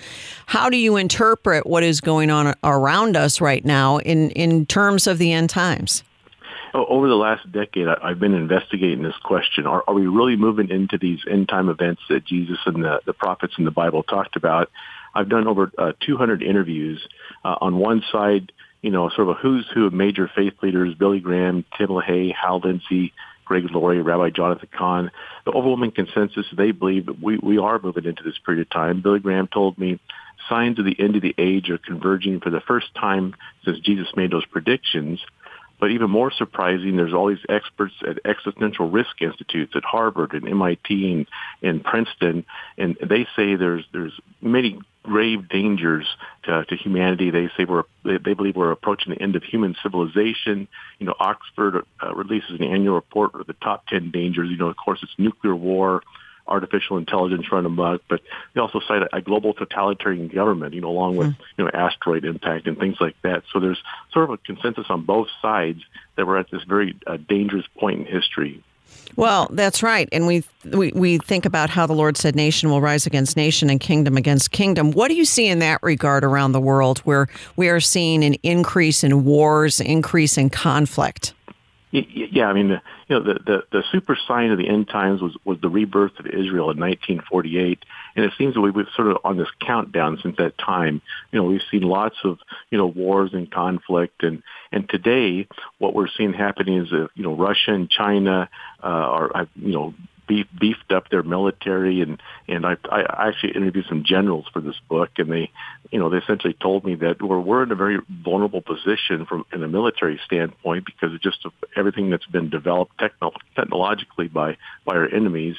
[0.46, 5.08] How do you interpret what is going on around us right now in, in terms
[5.08, 6.04] of the end times?
[6.74, 9.68] Over the last decade, I've been investigating this question.
[9.68, 13.14] Are, are we really moving into these end time events that Jesus and the, the
[13.14, 14.70] prophets in the Bible talked about?
[15.14, 17.06] I've done over uh, 200 interviews.
[17.46, 20.96] Uh, on one side, you know, sort of a who's who of major faith leaders,
[20.96, 23.14] Billy Graham, Tim LaHaye, Hal Lindsey,
[23.46, 25.12] Greg Laurie, Rabbi Jonathan Cahn.
[25.46, 29.02] The overwhelming consensus, they believe that we, we are moving into this period of time.
[29.02, 30.00] Billy Graham told me
[30.50, 34.08] signs of the end of the age are converging for the first time since Jesus
[34.16, 35.20] made those predictions.
[35.80, 40.48] But even more surprising, there's all these experts at existential risk institutes at Harvard and
[40.48, 41.28] MIT and,
[41.62, 42.46] and Princeton,
[42.78, 46.08] and they say there's there's many grave dangers
[46.44, 47.30] to, to humanity.
[47.30, 50.68] They say we're they, believe we're approaching the end of human civilization.
[51.00, 54.50] You know, Oxford uh, releases an annual report of the top ten dangers.
[54.50, 56.02] You know, of course, it's nuclear war,
[56.48, 58.22] artificial intelligence run amok, but
[58.54, 61.38] they also cite a, a global totalitarian government, you know, along with, mm.
[61.58, 63.44] you know, asteroid impact and things like that.
[63.52, 65.82] So there's sort of a consensus on both sides
[66.16, 68.64] that we're at this very uh, dangerous point in history.
[69.16, 70.10] Well, that's right.
[70.12, 73.70] And we, we we think about how the Lord said nation will rise against nation
[73.70, 74.92] and kingdom against kingdom.
[74.92, 78.36] What do you see in that regard around the world where we are seeing an
[78.42, 81.34] increase in wars, increase in conflict?
[81.92, 85.36] Yeah, I mean, you know, the, the, the super sign of the end times was,
[85.44, 87.84] was the rebirth of Israel in 1948.
[88.16, 91.02] And it seems that we've sort of on this countdown since that time.
[91.32, 92.40] You know, we've seen lots of,
[92.70, 94.24] you know, wars and conflict.
[94.24, 95.48] And, and today
[95.80, 98.50] what we're seeing happening is, uh, you know, Russia and China
[98.82, 99.94] uh, are, you know,
[100.28, 104.76] beef, beefed up their military and and I, I actually interviewed some generals for this
[104.90, 105.52] book and they
[105.92, 109.46] you know they essentially told me that we're we're in a very vulnerable position from
[109.54, 114.96] in a military standpoint because of just everything that's been developed techno- technologically by by
[114.96, 115.56] our enemies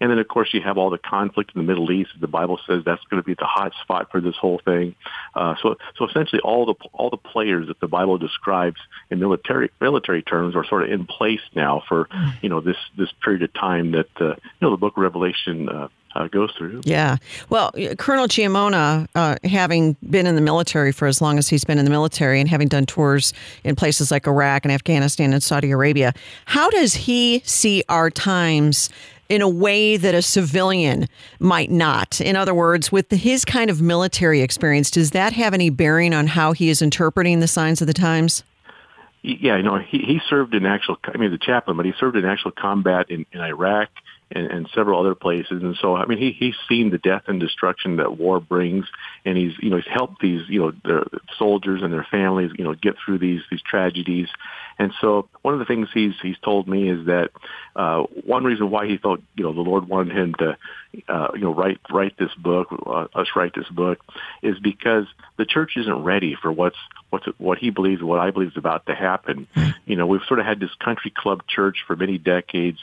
[0.00, 2.10] and then, of course, you have all the conflict in the Middle East.
[2.20, 4.94] The Bible says that's going to be the hot spot for this whole thing.
[5.34, 8.80] Uh, so, so essentially, all the all the players that the Bible describes
[9.10, 12.08] in military military terms are sort of in place now for
[12.42, 15.68] you know this this period of time that uh, you know the Book of Revelation.
[15.68, 16.80] Uh, uh, goes through.
[16.84, 17.16] Yeah.
[17.50, 21.78] Well, Colonel Giammona, uh, having been in the military for as long as he's been
[21.78, 25.70] in the military and having done tours in places like Iraq and Afghanistan and Saudi
[25.70, 26.14] Arabia,
[26.46, 28.88] how does he see our times
[29.28, 31.06] in a way that a civilian
[31.38, 32.20] might not.
[32.20, 36.26] In other words, with his kind of military experience, does that have any bearing on
[36.26, 38.44] how he is interpreting the signs of the times?
[39.22, 42.16] Yeah, you know, he, he served in actual, I mean, the chaplain, but he served
[42.16, 43.88] in actual combat in, in Iraq
[44.30, 45.62] and, and several other places.
[45.62, 48.86] And so, I mean, he, he's seen the death and destruction that war brings,
[49.24, 52.62] and he's, you know, he's helped these, you know, the soldiers and their families, you
[52.62, 54.28] know, get through these, these tragedies.
[54.78, 57.30] And so one of the things he's, he's told me is that,
[57.74, 60.56] uh, one reason why he felt, you know, the Lord wanted him to,
[61.08, 63.98] uh, you know, write, write this book, uh, us write this book
[64.42, 66.76] is because the church isn't ready for what's,
[67.10, 69.46] what's, what he believes, what I believe is about to happen.
[69.84, 72.78] You know, we've sort of had this country club church for many decades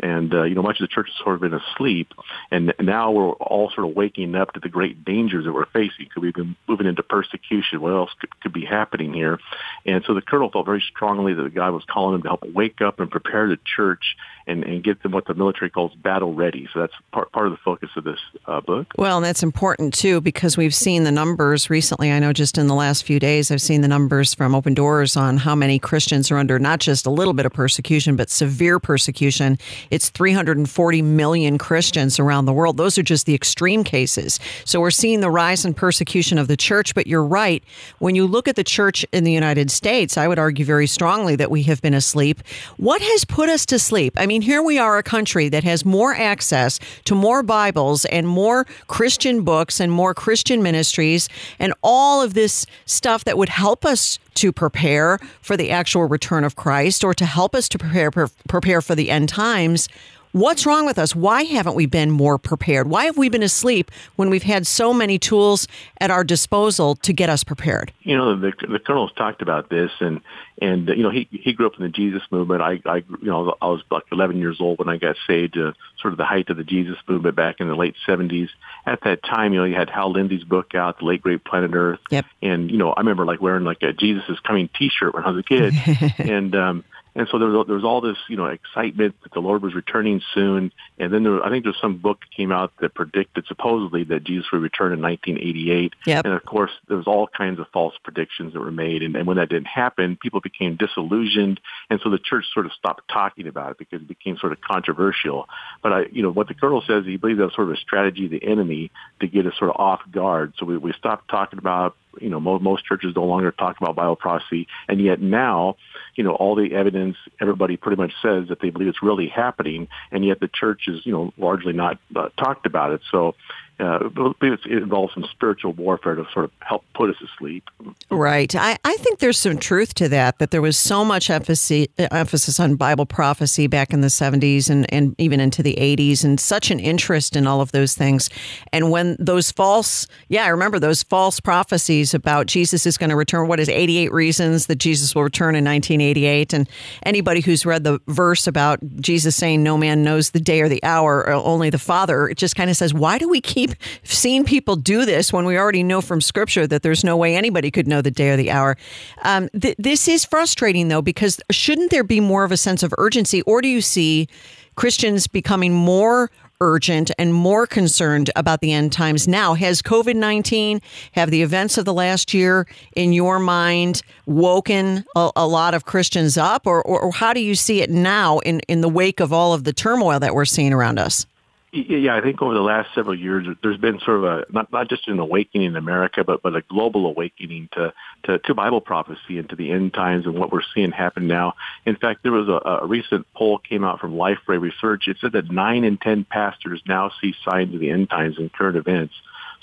[0.00, 2.12] and, uh, you know, much of the church has sort of been asleep.
[2.50, 6.08] And now we're all sort of waking up to the great dangers that we're facing.
[6.12, 7.80] Could we be moving into persecution?
[7.80, 9.38] What else could, could be happening here?
[9.84, 12.80] And so the colonel felt very strongly that God was calling him to help wake
[12.80, 14.16] up and prepare the church
[14.48, 16.68] and, and get them what the military calls battle ready.
[16.72, 18.86] So that's part, part of the focus of this uh, book.
[18.96, 22.10] Well, and that's important too because we've seen the numbers recently.
[22.10, 25.16] I know just in the last few days, I've seen the numbers from Open Doors
[25.16, 28.78] on how many Christians are under not just a little bit of persecution, but severe
[28.78, 29.58] persecution.
[29.90, 32.76] It's 340 million Christians around the world.
[32.76, 34.40] Those are just the extreme cases.
[34.64, 36.94] So we're seeing the rise in persecution of the church.
[36.94, 37.62] But you're right.
[37.98, 41.36] When you look at the church in the United States, I would argue very strongly
[41.36, 42.42] that we have been asleep.
[42.76, 44.14] What has put us to sleep?
[44.16, 48.26] I mean, here we are, a country that has more access to more Bibles and
[48.26, 53.84] more Christian books and more Christian ministries and all of this stuff that would help
[53.84, 58.10] us to prepare for the actual return of Christ or to help us to prepare
[58.10, 59.88] prepare for the end times.
[60.32, 61.16] What's wrong with us?
[61.16, 62.88] Why haven't we been more prepared?
[62.88, 65.66] Why have we been asleep when we've had so many tools
[66.00, 67.92] at our disposal to get us prepared?
[68.02, 70.20] You know, the, the colonel's talked about this, and
[70.60, 72.62] and you know, he he grew up in the Jesus movement.
[72.62, 75.72] I, I you know, I was like 11 years old when I got saved, uh,
[76.00, 78.48] sort of the height of the Jesus movement back in the late 70s.
[78.84, 81.70] At that time, you know, you had Hal Lindsey's book out, The Late Great Planet
[81.74, 82.26] Earth, yep.
[82.42, 85.30] and you know, I remember like wearing like a Jesus is Coming T-shirt when I
[85.30, 85.74] was a kid,
[86.18, 89.40] and um, and so there was, there was all this, you know, excitement that the
[89.40, 90.72] Lord was returning soon.
[90.98, 94.46] And then there, I think there's some book came out that predicted supposedly that Jesus
[94.52, 95.94] would return in 1988.
[96.06, 96.24] Yep.
[96.24, 99.02] And of course, there was all kinds of false predictions that were made.
[99.02, 101.60] And, and when that didn't happen, people became disillusioned.
[101.90, 104.60] And so the church sort of stopped talking about it because it became sort of
[104.60, 105.48] controversial.
[105.82, 107.78] But I, you know, what the colonel says, he believes that was sort of a
[107.78, 108.90] strategy of the enemy
[109.20, 110.54] to get us sort of off guard.
[110.58, 114.18] So we, we stopped talking about you know, most, most churches no longer talk about
[114.18, 115.76] prophecy, and yet now,
[116.14, 119.88] you know, all the evidence, everybody pretty much says that they believe it's really happening,
[120.10, 123.00] and yet the church is, you know, largely not uh, talked about it.
[123.10, 123.34] So,
[123.80, 124.08] uh,
[124.42, 127.64] it involves some spiritual warfare to sort of help put us asleep.
[128.10, 128.54] Right.
[128.54, 132.58] I, I think there's some truth to that, that there was so much emphasis, emphasis
[132.58, 136.70] on Bible prophecy back in the 70s and, and even into the 80s, and such
[136.70, 138.28] an interest in all of those things.
[138.72, 143.16] And when those false, yeah, I remember those false prophecies about Jesus is going to
[143.16, 146.52] return, what is 88 reasons that Jesus will return in 1988?
[146.52, 146.68] And
[147.04, 150.82] anybody who's read the verse about Jesus saying, No man knows the day or the
[150.82, 154.44] hour, only the Father, it just kind of says, Why do we keep keep seeing
[154.44, 157.86] people do this when we already know from Scripture that there's no way anybody could
[157.86, 158.76] know the day or the hour.
[159.22, 162.94] Um, th- this is frustrating, though, because shouldn't there be more of a sense of
[162.98, 164.28] urgency, or do you see
[164.76, 169.54] Christians becoming more urgent and more concerned about the end times now.
[169.54, 170.80] Has COVID 19,
[171.12, 175.84] have the events of the last year, in your mind, woken a, a lot of
[175.84, 176.66] Christians up?
[176.66, 179.52] Or, or, or, how do you see it now in, in the wake of all
[179.52, 181.26] of the turmoil that we're seeing around us?
[181.70, 184.88] Yeah, I think over the last several years, there's been sort of a not not
[184.88, 187.92] just an awakening in America, but but a global awakening to
[188.24, 191.54] to, to Bible prophecy and to the end times and what we're seeing happen now.
[191.84, 195.08] In fact, there was a, a recent poll came out from Lifeway Research.
[195.08, 198.48] It said that nine in ten pastors now see signs of the end times in
[198.48, 199.12] current events.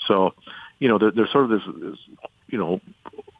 [0.06, 0.34] So,
[0.78, 1.98] you know, there, there's sort of this, this
[2.46, 2.80] you know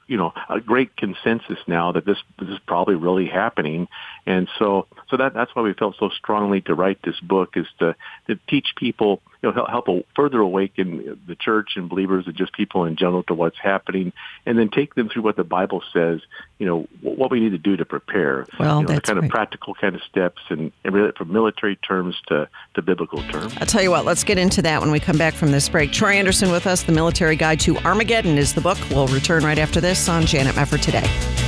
[0.09, 3.89] you know a great consensus now that this this is probably really happening
[4.25, 7.67] and so so that that's why we felt so strongly to write this book is
[7.79, 7.95] to
[8.27, 12.53] to teach people you know help, help further awaken the church and believers and just
[12.53, 14.13] people in general to what's happening
[14.45, 16.21] and then take them through what the bible says
[16.59, 18.47] you know what we need to do to prepare.
[18.59, 21.77] Well you know, that's kind of practical kind of steps and, and really from military
[21.77, 23.55] terms to to biblical terms.
[23.59, 25.93] I'll tell you what let's get into that when we come back from this break.
[25.93, 28.79] Troy anderson with us the military guide to armageddon is the book.
[28.91, 31.46] We'll return right after this on janet mefford today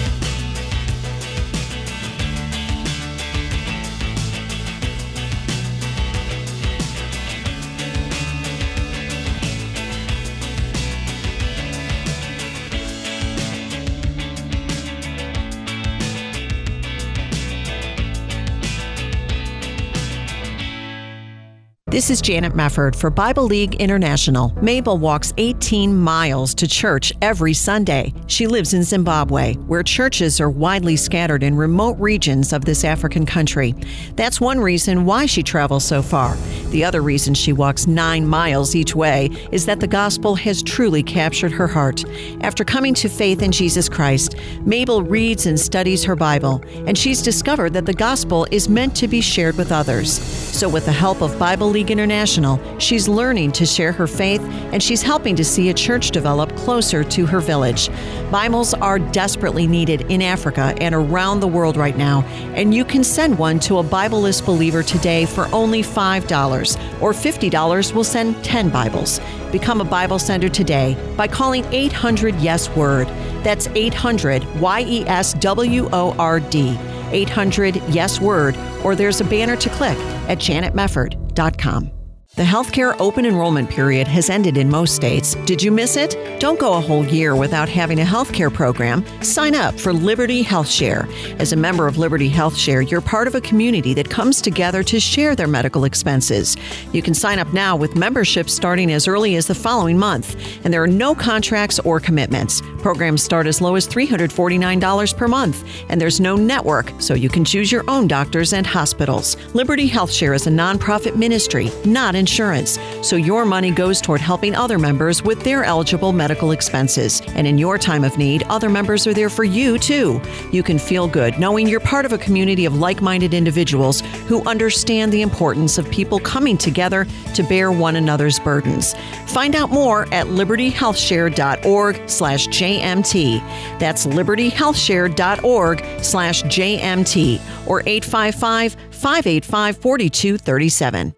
[22.08, 24.50] This is Janet Mefford for Bible League International.
[24.62, 28.14] Mabel walks 18 miles to church every Sunday.
[28.28, 33.26] She lives in Zimbabwe, where churches are widely scattered in remote regions of this African
[33.26, 33.74] country.
[34.16, 36.34] That's one reason why she travels so far.
[36.70, 41.02] The other reason she walks nine miles each way is that the gospel has truly
[41.02, 42.06] captured her heart.
[42.40, 47.20] After coming to faith in Jesus Christ, Mabel reads and studies her Bible, and she's
[47.20, 50.18] discovered that the gospel is meant to be shared with others.
[50.58, 54.40] So, with the help of Bible League International, she's learning to share her faith
[54.72, 57.90] and she's helping to see a church develop closer to her village.
[58.30, 62.22] Bibles are desperately needed in Africa and around the world right now,
[62.54, 67.92] and you can send one to a Bibleless believer today for only $5, or $50
[67.92, 69.20] will send 10 Bibles.
[69.50, 73.08] Become a Bible sender today by calling 800 Yes Word.
[73.42, 76.78] That's 800 Y E S W O R D.
[77.10, 79.98] 800 Yes Word, or there's a banner to click
[80.28, 81.97] at janetmefford.com.
[82.38, 85.34] The healthcare open enrollment period has ended in most states.
[85.44, 86.16] Did you miss it?
[86.38, 89.04] Don't go a whole year without having a healthcare program.
[89.24, 91.08] Sign up for Liberty Health Share.
[91.40, 94.84] As a member of Liberty Health Share, you're part of a community that comes together
[94.84, 96.56] to share their medical expenses.
[96.92, 100.72] You can sign up now with membership starting as early as the following month, and
[100.72, 102.62] there are no contracts or commitments.
[102.82, 107.44] Programs start as low as $349 per month, and there's no network, so you can
[107.44, 109.36] choose your own doctors and hospitals.
[109.54, 114.54] Liberty Health Share is a nonprofit ministry, not insurance, so your money goes toward helping
[114.54, 117.22] other members with their eligible medical expenses.
[117.28, 120.20] And in your time of need, other members are there for you too.
[120.52, 125.10] You can feel good knowing you're part of a community of like-minded individuals who understand
[125.10, 128.94] the importance of people coming together to bear one another's burdens.
[129.26, 133.78] Find out more at libertyhealthshare.org slash JMT.
[133.78, 141.17] That's libertyhealthshare.org slash JMT or 855 585 4237.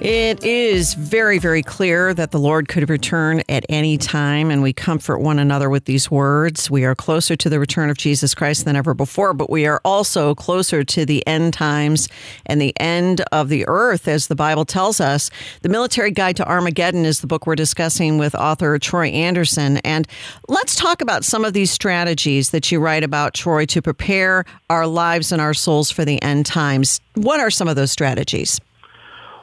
[0.00, 4.72] It is very, very clear that the Lord could return at any time, and we
[4.72, 6.68] comfort one another with these words.
[6.68, 9.80] We are closer to the return of Jesus Christ than ever before, but we are
[9.84, 12.08] also closer to the end times
[12.46, 15.30] and the end of the earth, as the Bible tells us.
[15.60, 19.76] The Military Guide to Armageddon is the book we're discussing with author Troy Anderson.
[19.78, 20.08] And
[20.48, 24.86] let's talk about some of these strategies that you write about, Troy, to prepare our
[24.86, 27.00] lives and our souls for the end times.
[27.14, 28.58] What are some of those strategies?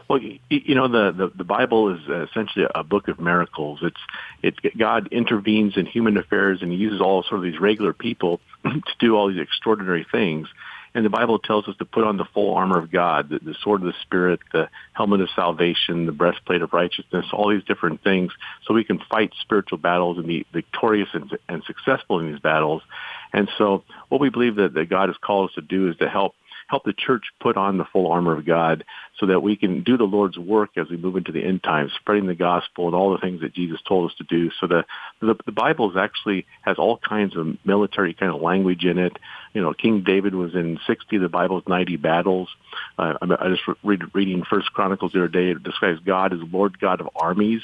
[0.10, 3.80] Well, you know, the, the, the Bible is essentially a book of miracles.
[3.84, 4.02] It's,
[4.42, 8.42] it's God intervenes in human affairs and he uses all sort of these regular people
[8.64, 10.48] to do all these extraordinary things.
[10.96, 13.54] And the Bible tells us to put on the full armor of God, the, the
[13.62, 18.04] sword of the Spirit, the helmet of salvation, the breastplate of righteousness, all these different
[18.04, 18.32] things
[18.66, 22.82] so we can fight spiritual battles and be victorious and, and successful in these battles.
[23.32, 26.10] And so what we believe that, that God has called us to do is to
[26.10, 26.34] help
[26.70, 28.84] help the church put on the full armor of God
[29.20, 31.92] so that we can do the Lord's work as we move into the end times,
[32.00, 34.52] spreading the gospel and all the things that Jesus told us to do.
[34.60, 34.86] So the
[35.20, 39.18] the, the Bible is actually has all kinds of military kind of language in it.
[39.54, 42.50] You know, King David was in 60, the Bible's 90 battles.
[42.98, 45.50] Uh, I just read, reading First Chronicles the other day.
[45.50, 47.62] It describes God as Lord God of armies.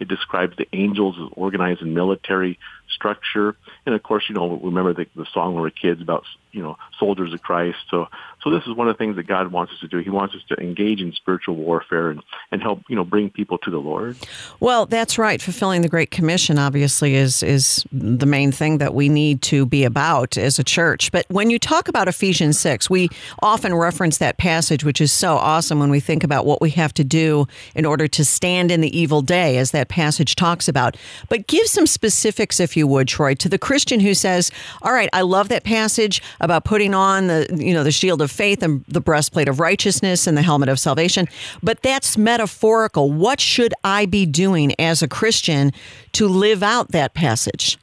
[0.00, 3.54] It describes the angels as organized in military structure.
[3.84, 6.62] And of course, you know, remember the, the song when we were kids about, you
[6.62, 7.76] know, soldiers of Christ.
[7.90, 8.08] So,
[8.42, 9.98] so this is one of the things that God wants us to do.
[9.98, 13.58] He wants us to engage in spiritual warfare and, and help, you know, bring people
[13.58, 14.16] to the Lord.
[14.60, 15.42] Well, that's right.
[15.42, 19.84] Fulfilling the Great Commission obviously is, is the main thing that we need to be
[19.84, 21.12] about as a church.
[21.12, 23.10] But when you talk about Ephesians 6, we
[23.42, 26.94] often reference that passage, which is so awesome when we think about what we have
[26.94, 30.96] to do in order to stand in the evil day, as that passage talks about.
[31.28, 34.50] But give some specifics, if you would, Troy, to the Christian who says,
[34.82, 38.29] "All right, I love that passage about putting on the you know the shield of
[38.30, 41.26] faith and the breastplate of righteousness and the helmet of salvation,
[41.62, 43.10] but that's metaphorical.
[43.10, 45.72] What should I be doing as a Christian
[46.12, 47.78] to live out that passage?"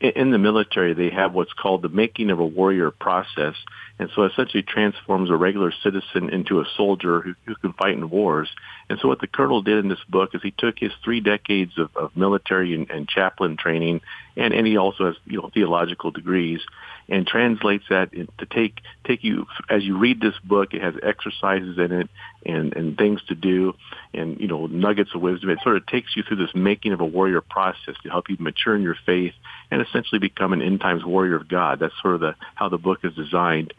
[0.00, 3.54] In the military, they have what's called the making of a warrior process,
[4.00, 8.10] and so essentially transforms a regular citizen into a soldier who, who can fight in
[8.10, 8.48] wars.
[8.90, 11.78] And so what the colonel did in this book is he took his three decades
[11.78, 14.00] of, of military and, and chaplain training,
[14.36, 16.60] and, and he also has you know theological degrees,
[17.08, 20.74] and translates that to take take you as you read this book.
[20.74, 22.10] It has exercises in it
[22.44, 23.74] and and things to do,
[24.12, 25.50] and you know nuggets of wisdom.
[25.50, 28.36] It sort of takes you through this making of a warrior process to help you
[28.38, 29.32] mature in your faith
[29.70, 31.80] and essentially become an end times warrior of God.
[31.80, 33.72] That's sort of the how the book is designed,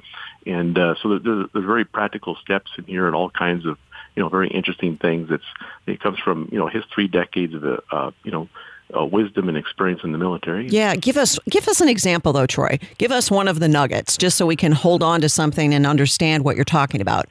[0.46, 3.78] and uh, so there's, there's very practical steps in here and all kinds of
[4.16, 5.30] you know very interesting things.
[5.32, 5.44] It's
[5.86, 8.50] it comes from you know his three decades of uh, you know
[8.98, 10.68] uh, wisdom and experience in the military.
[10.68, 12.80] Yeah, give us give us an example though, Troy.
[12.98, 15.86] Give us one of the nuggets, just so we can hold on to something and
[15.86, 17.28] understand what you're talking about.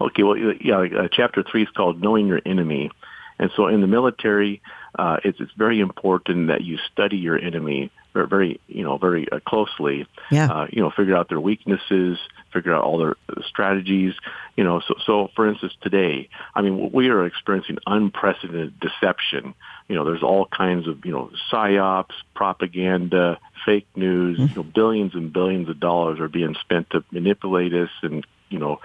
[0.00, 2.90] Okay, well, yeah, uh, chapter three is called "Knowing Your Enemy,"
[3.38, 4.60] and so in the military,
[4.98, 9.30] uh, it's it's very important that you study your enemy very, very you know, very
[9.30, 10.06] uh, closely.
[10.30, 10.50] Yeah.
[10.50, 12.18] Uh, you know, figure out their weaknesses,
[12.52, 13.16] figure out all their
[13.46, 14.14] strategies.
[14.56, 19.54] You know, so so for instance, today, I mean, we are experiencing unprecedented deception.
[19.88, 24.38] You know, there's all kinds of you know psyops, propaganda, fake news.
[24.38, 24.48] Mm-hmm.
[24.50, 28.58] You know, billions and billions of dollars are being spent to manipulate us and you
[28.58, 28.80] know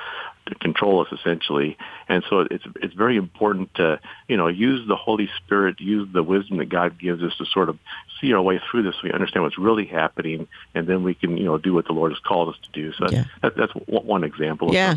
[0.59, 1.77] control us essentially.
[2.07, 6.23] And so it's it's very important to you know use the Holy Spirit, use the
[6.23, 7.79] wisdom that God gives us to sort of
[8.19, 8.95] see our way through this.
[8.95, 11.93] So we understand what's really happening, and then we can you know do what the
[11.93, 12.93] Lord has called us to do.
[12.93, 13.25] So yeah.
[13.41, 14.73] that, that's one example.
[14.73, 14.95] yeah,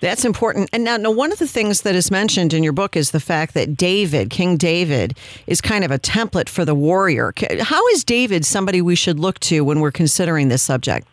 [0.00, 0.68] that's important.
[0.72, 3.20] And now, now, one of the things that is mentioned in your book is the
[3.20, 5.16] fact that David, King David,
[5.46, 7.32] is kind of a template for the warrior.
[7.60, 11.06] How is David somebody we should look to when we're considering this subject?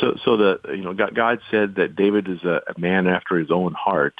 [0.00, 3.50] So, so the you know God said that David is a, a man after His
[3.50, 4.14] own heart.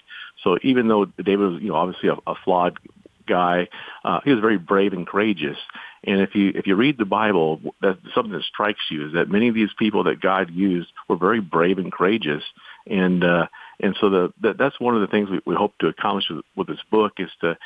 [0.44, 2.78] So even though David was you know obviously a, a flawed
[3.26, 3.68] guy,
[4.04, 5.58] uh, he was very brave and courageous.
[6.04, 9.28] And if you if you read the Bible, that something that strikes you is that
[9.30, 12.42] many of these people that God used were very brave and courageous.
[12.86, 13.46] And uh,
[13.80, 16.44] and so the, the, that's one of the things we, we hope to accomplish with,
[16.56, 17.56] with this book is to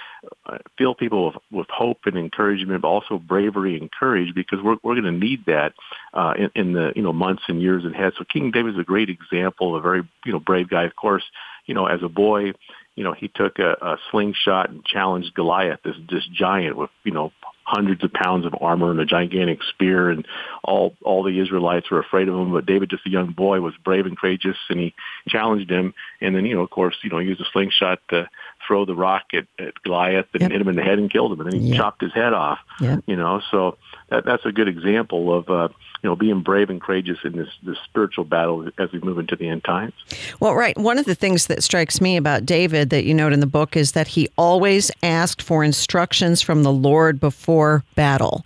[0.46, 4.76] uh, fill people with, with hope and encouragement, but also bravery and courage because we're,
[4.82, 5.72] we're going to need that
[6.12, 8.12] uh, in, in the you know months and years ahead.
[8.18, 10.84] So King David is a great example, a very you know brave guy.
[10.84, 11.24] Of course,
[11.66, 12.52] you know as a boy,
[12.94, 17.12] you know he took a, a slingshot and challenged Goliath, this this giant with you
[17.12, 17.32] know
[17.64, 20.26] hundreds of pounds of armor and a gigantic spear, and
[20.64, 22.52] all all the Israelites were afraid of him.
[22.52, 24.94] But David, just a young boy, was brave and courageous, and he
[25.28, 25.94] challenged him.
[26.20, 28.28] And then, you know, of course, you know, he used a slingshot to
[28.72, 30.50] throw the rock at, at Goliath and yep.
[30.50, 31.76] hit him in the head and killed him, and then he yep.
[31.76, 32.58] chopped his head off.
[32.80, 33.04] Yep.
[33.06, 33.76] You know, so
[34.08, 35.50] that that's a good example of.
[35.50, 35.68] uh
[36.02, 39.36] you know, being brave and courageous in this, this spiritual battle as we move into
[39.36, 39.92] the end times.
[40.40, 40.76] Well, right.
[40.76, 43.76] One of the things that strikes me about David that you note in the book
[43.76, 48.44] is that he always asked for instructions from the Lord before battle.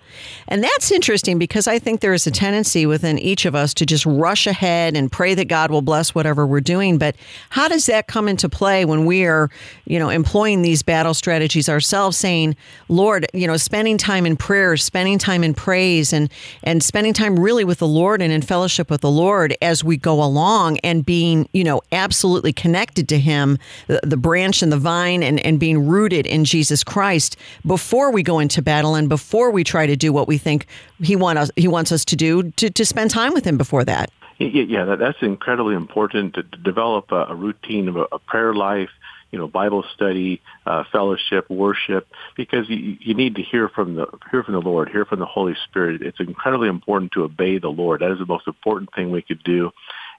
[0.49, 3.87] And that's interesting because I think there is a tendency within each of us to
[3.87, 6.99] just rush ahead and pray that God will bless whatever we're doing.
[6.99, 7.17] But
[7.49, 9.49] how does that come into play when we are,
[9.87, 12.57] you know, employing these battle strategies ourselves, saying,
[12.89, 16.29] Lord, you know, spending time in prayer, spending time in praise, and,
[16.65, 19.97] and spending time really with the Lord and in fellowship with the Lord as we
[19.97, 24.79] go along and being, you know, absolutely connected to Him, the, the branch and the
[24.79, 29.53] vine, and, and being rooted in Jesus Christ before we go into battle and before
[29.53, 30.67] we try to do what we think
[31.01, 33.85] He, want us, he wants us to do, to, to spend time with Him before
[33.85, 34.11] that.
[34.39, 38.91] Yeah, that's incredibly important to, develop a, routine of a prayer life,
[39.37, 42.09] you know, Bible study, uh, fellowship, worship,
[42.39, 45.27] because you, you need to hear from the hear from the Lord, hear from the
[45.27, 46.01] Holy Spirit.
[46.01, 48.01] It's incredibly important to obey the Lord.
[48.01, 49.73] That is the most important thing we could do.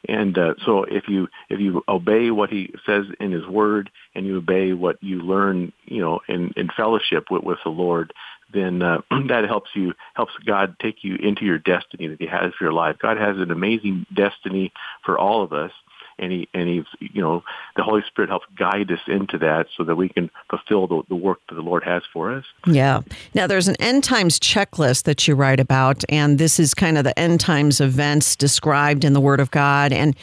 [0.07, 4.23] And uh, so, if you if you obey what He says in His Word, and
[4.23, 8.13] you obey what you learn, you know, in, in fellowship with, with the Lord,
[8.53, 12.53] then uh, that helps you helps God take you into your destiny that He has
[12.53, 12.97] for your life.
[13.01, 14.71] God has an amazing destiny
[15.03, 15.71] for all of us,
[16.19, 17.43] and he and he's you know
[17.75, 21.15] the Holy Spirit helps guide us into that so that we can fulfill the, the
[21.15, 22.45] work that the Lord has for us.
[22.65, 23.01] Yeah.
[23.33, 27.03] Now there's an end times checklist that you write about, and this is kind of
[27.03, 30.15] the end times events described in the Word of God, and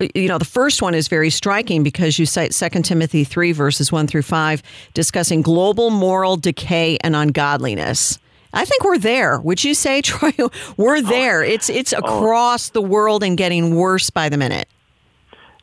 [0.00, 3.52] uh, you know the first one is very striking because you cite 2 timothy 3
[3.52, 4.62] verses 1 through 5
[4.94, 8.18] discussing global moral decay and ungodliness
[8.54, 9.40] I think we're there.
[9.40, 10.32] Would you say, Troy?
[10.76, 11.02] We're oh.
[11.02, 11.42] there.
[11.42, 11.98] It's it's oh.
[11.98, 14.68] across the world and getting worse by the minute.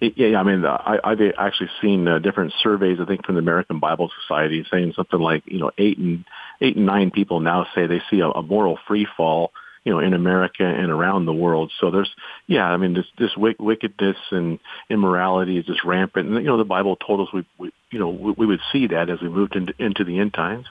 [0.02, 3.00] Yeah, I mean, I, I've actually seen uh, different surveys.
[3.02, 6.24] I think from the American Bible Society saying something like, you know, eight and
[6.62, 9.52] eight and nine people now say they see a, a moral free fall,
[9.84, 11.74] you know, in America and around the world.
[11.82, 12.10] So there's,
[12.48, 16.30] yeah, I mean, this this wickedness and immorality is just rampant.
[16.30, 18.88] And you know, the Bible told us we, we you know, we, we would see
[18.88, 20.66] that as we moved into, into the end times.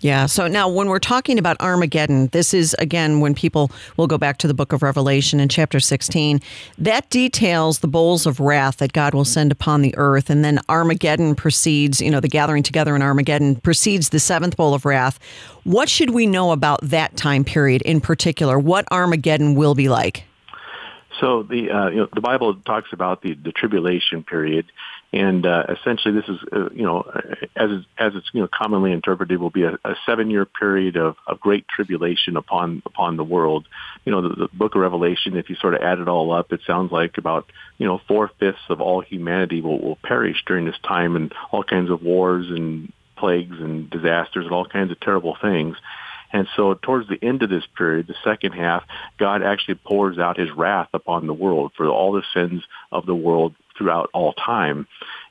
[0.00, 0.26] Yeah.
[0.26, 4.38] So now, when we're talking about Armageddon, this is again when people will go back
[4.38, 6.40] to the book of Revelation in chapter 16.
[6.78, 10.30] That details the bowls of wrath that God will send upon the earth.
[10.30, 14.72] And then Armageddon precedes, you know, the gathering together in Armageddon precedes the seventh bowl
[14.72, 15.18] of wrath.
[15.64, 18.56] What should we know about that time period in particular?
[18.56, 20.22] What Armageddon will be like?
[21.20, 24.66] So the uh, you know, the Bible talks about the, the tribulation period,
[25.12, 27.02] and uh, essentially this is uh, you know
[27.56, 31.16] as as it's you know commonly interpreted will be a, a seven year period of,
[31.26, 33.66] of great tribulation upon upon the world.
[34.04, 36.52] You know the, the Book of Revelation, if you sort of add it all up,
[36.52, 40.66] it sounds like about you know four fifths of all humanity will, will perish during
[40.66, 45.00] this time, and all kinds of wars and plagues and disasters and all kinds of
[45.00, 45.76] terrible things.
[46.30, 48.84] And so towards the end of this period, the second half,
[49.18, 53.14] God actually pours out his wrath upon the world for all the sins of the
[53.14, 54.86] world throughout all time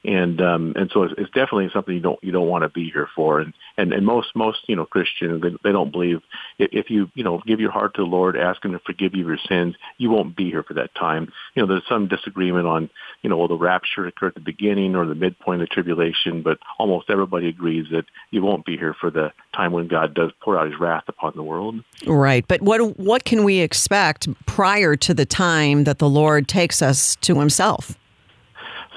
[0.08, 2.90] and um, and so it's, it's definitely something you don't you don't want to be
[2.90, 3.42] here for.
[3.42, 6.22] And and, and most most you know Christians they, they don't believe
[6.58, 9.28] if you you know give your heart to the Lord, ask Him to forgive you
[9.28, 11.32] your sins, you won't be here for that time.
[11.56, 12.90] You know, there's some disagreement on
[13.22, 16.42] you know will the rapture occur at the beginning or the midpoint of the tribulation,
[16.42, 20.32] but almost everybody agrees that you won't be here for the time when God does
[20.42, 21.84] pour out His wrath upon the world.
[22.06, 26.82] Right, but what what can we expect prior to the time that the Lord takes
[26.82, 27.98] us to Himself?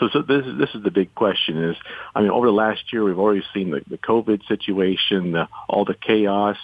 [0.01, 1.63] So, so this is this is the big question.
[1.71, 1.77] Is
[2.15, 5.85] I mean, over the last year, we've already seen the, the COVID situation, the, all
[5.85, 6.57] the chaos.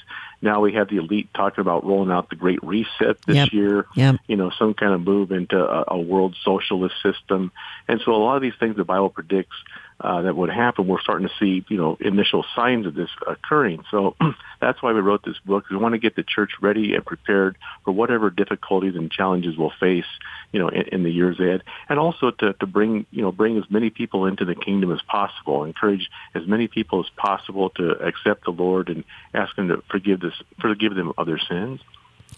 [0.42, 3.52] Now we have the elite talking about rolling out the Great Reset this Yep.
[3.52, 3.86] year.
[3.94, 4.16] Yep.
[4.26, 7.52] You know, some kind of move into a, a world socialist system,
[7.86, 9.56] and so a lot of these things the Bible predicts
[10.00, 10.86] uh, that would happen.
[10.86, 13.82] We're starting to see, you know, initial signs of this occurring.
[13.90, 14.14] So
[14.60, 15.64] that's why we wrote this book.
[15.70, 19.72] We want to get the church ready and prepared for whatever difficulties and challenges we'll
[19.80, 20.04] face,
[20.52, 23.56] you know, in, in the years ahead, and also to, to bring, you know, bring
[23.58, 25.64] as many people into the kingdom as possible.
[25.64, 30.20] Encourage as many people as possible to accept the Lord and ask Him to forgive
[30.20, 31.80] this, forgive them of their sins.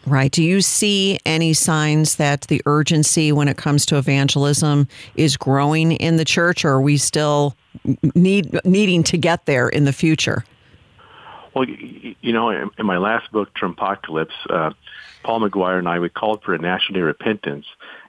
[0.07, 0.31] Right.
[0.31, 5.93] Do you see any signs that the urgency when it comes to evangelism is growing
[5.93, 7.57] in the church, or are we still
[8.15, 10.45] need needing to get there in the future?
[11.55, 14.71] Well, you know, in my last book, Trumpocalypse, uh,
[15.25, 17.67] Paul McGuire and I, we called for a national day of repentance.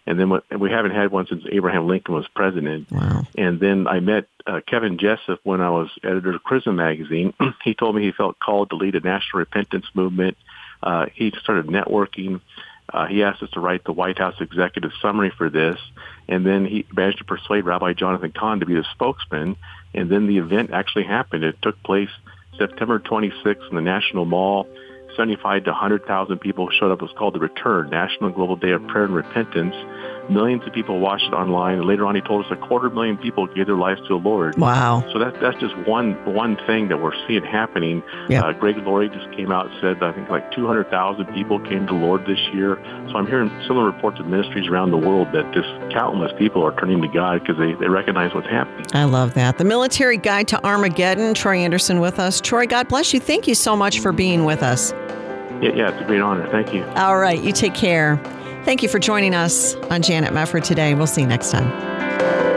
[0.10, 2.92] And then what- and we haven't had one since Abraham Lincoln was president.
[2.92, 3.28] Wow.
[3.38, 7.32] And then I met uh, Kevin Jessip when I was editor of Charisma magazine.
[7.64, 10.36] he told me he felt called to lead a national repentance movement.
[10.82, 12.42] Uh, he started networking.
[12.92, 15.78] Uh, he asked us to write the White House executive summary for this,
[16.28, 19.58] and then he managed to persuade Rabbi Jonathan Cahn to be the spokesman.
[19.94, 21.44] And then the event actually happened.
[21.44, 22.10] It took place
[22.58, 24.68] September 26th in the National Mall.
[25.20, 27.00] 75 to 100,000 people showed up.
[27.00, 29.76] It was called the Return, National Global Day of Prayer and Repentance.
[30.30, 31.80] Millions of people watched it online.
[31.80, 34.16] And later on, he told us a quarter million people gave their lives to the
[34.16, 34.58] Lord.
[34.58, 35.04] Wow.
[35.12, 38.04] So that, that's just one one thing that we're seeing happening.
[38.28, 38.46] Yeah.
[38.46, 41.94] Uh, Greg Laurie just came out and said I think like 200,000 people came to
[41.94, 42.78] the Lord this year.
[43.10, 46.78] So I'm hearing similar reports of ministries around the world that just countless people are
[46.80, 48.86] turning to God because they, they recognize what's happening.
[48.94, 49.58] I love that.
[49.58, 51.34] The Military Guide to Armageddon.
[51.34, 52.40] Troy Anderson with us.
[52.42, 53.20] Troy, God bless you.
[53.20, 54.92] Thank you so much for being with us.
[55.62, 56.48] Yeah, yeah, it's a great honor.
[56.52, 56.86] Thank you.
[56.96, 57.42] All right.
[57.42, 58.22] You take care.
[58.70, 60.94] Thank you for joining us on Janet Mefford today.
[60.94, 62.49] We'll see you next time.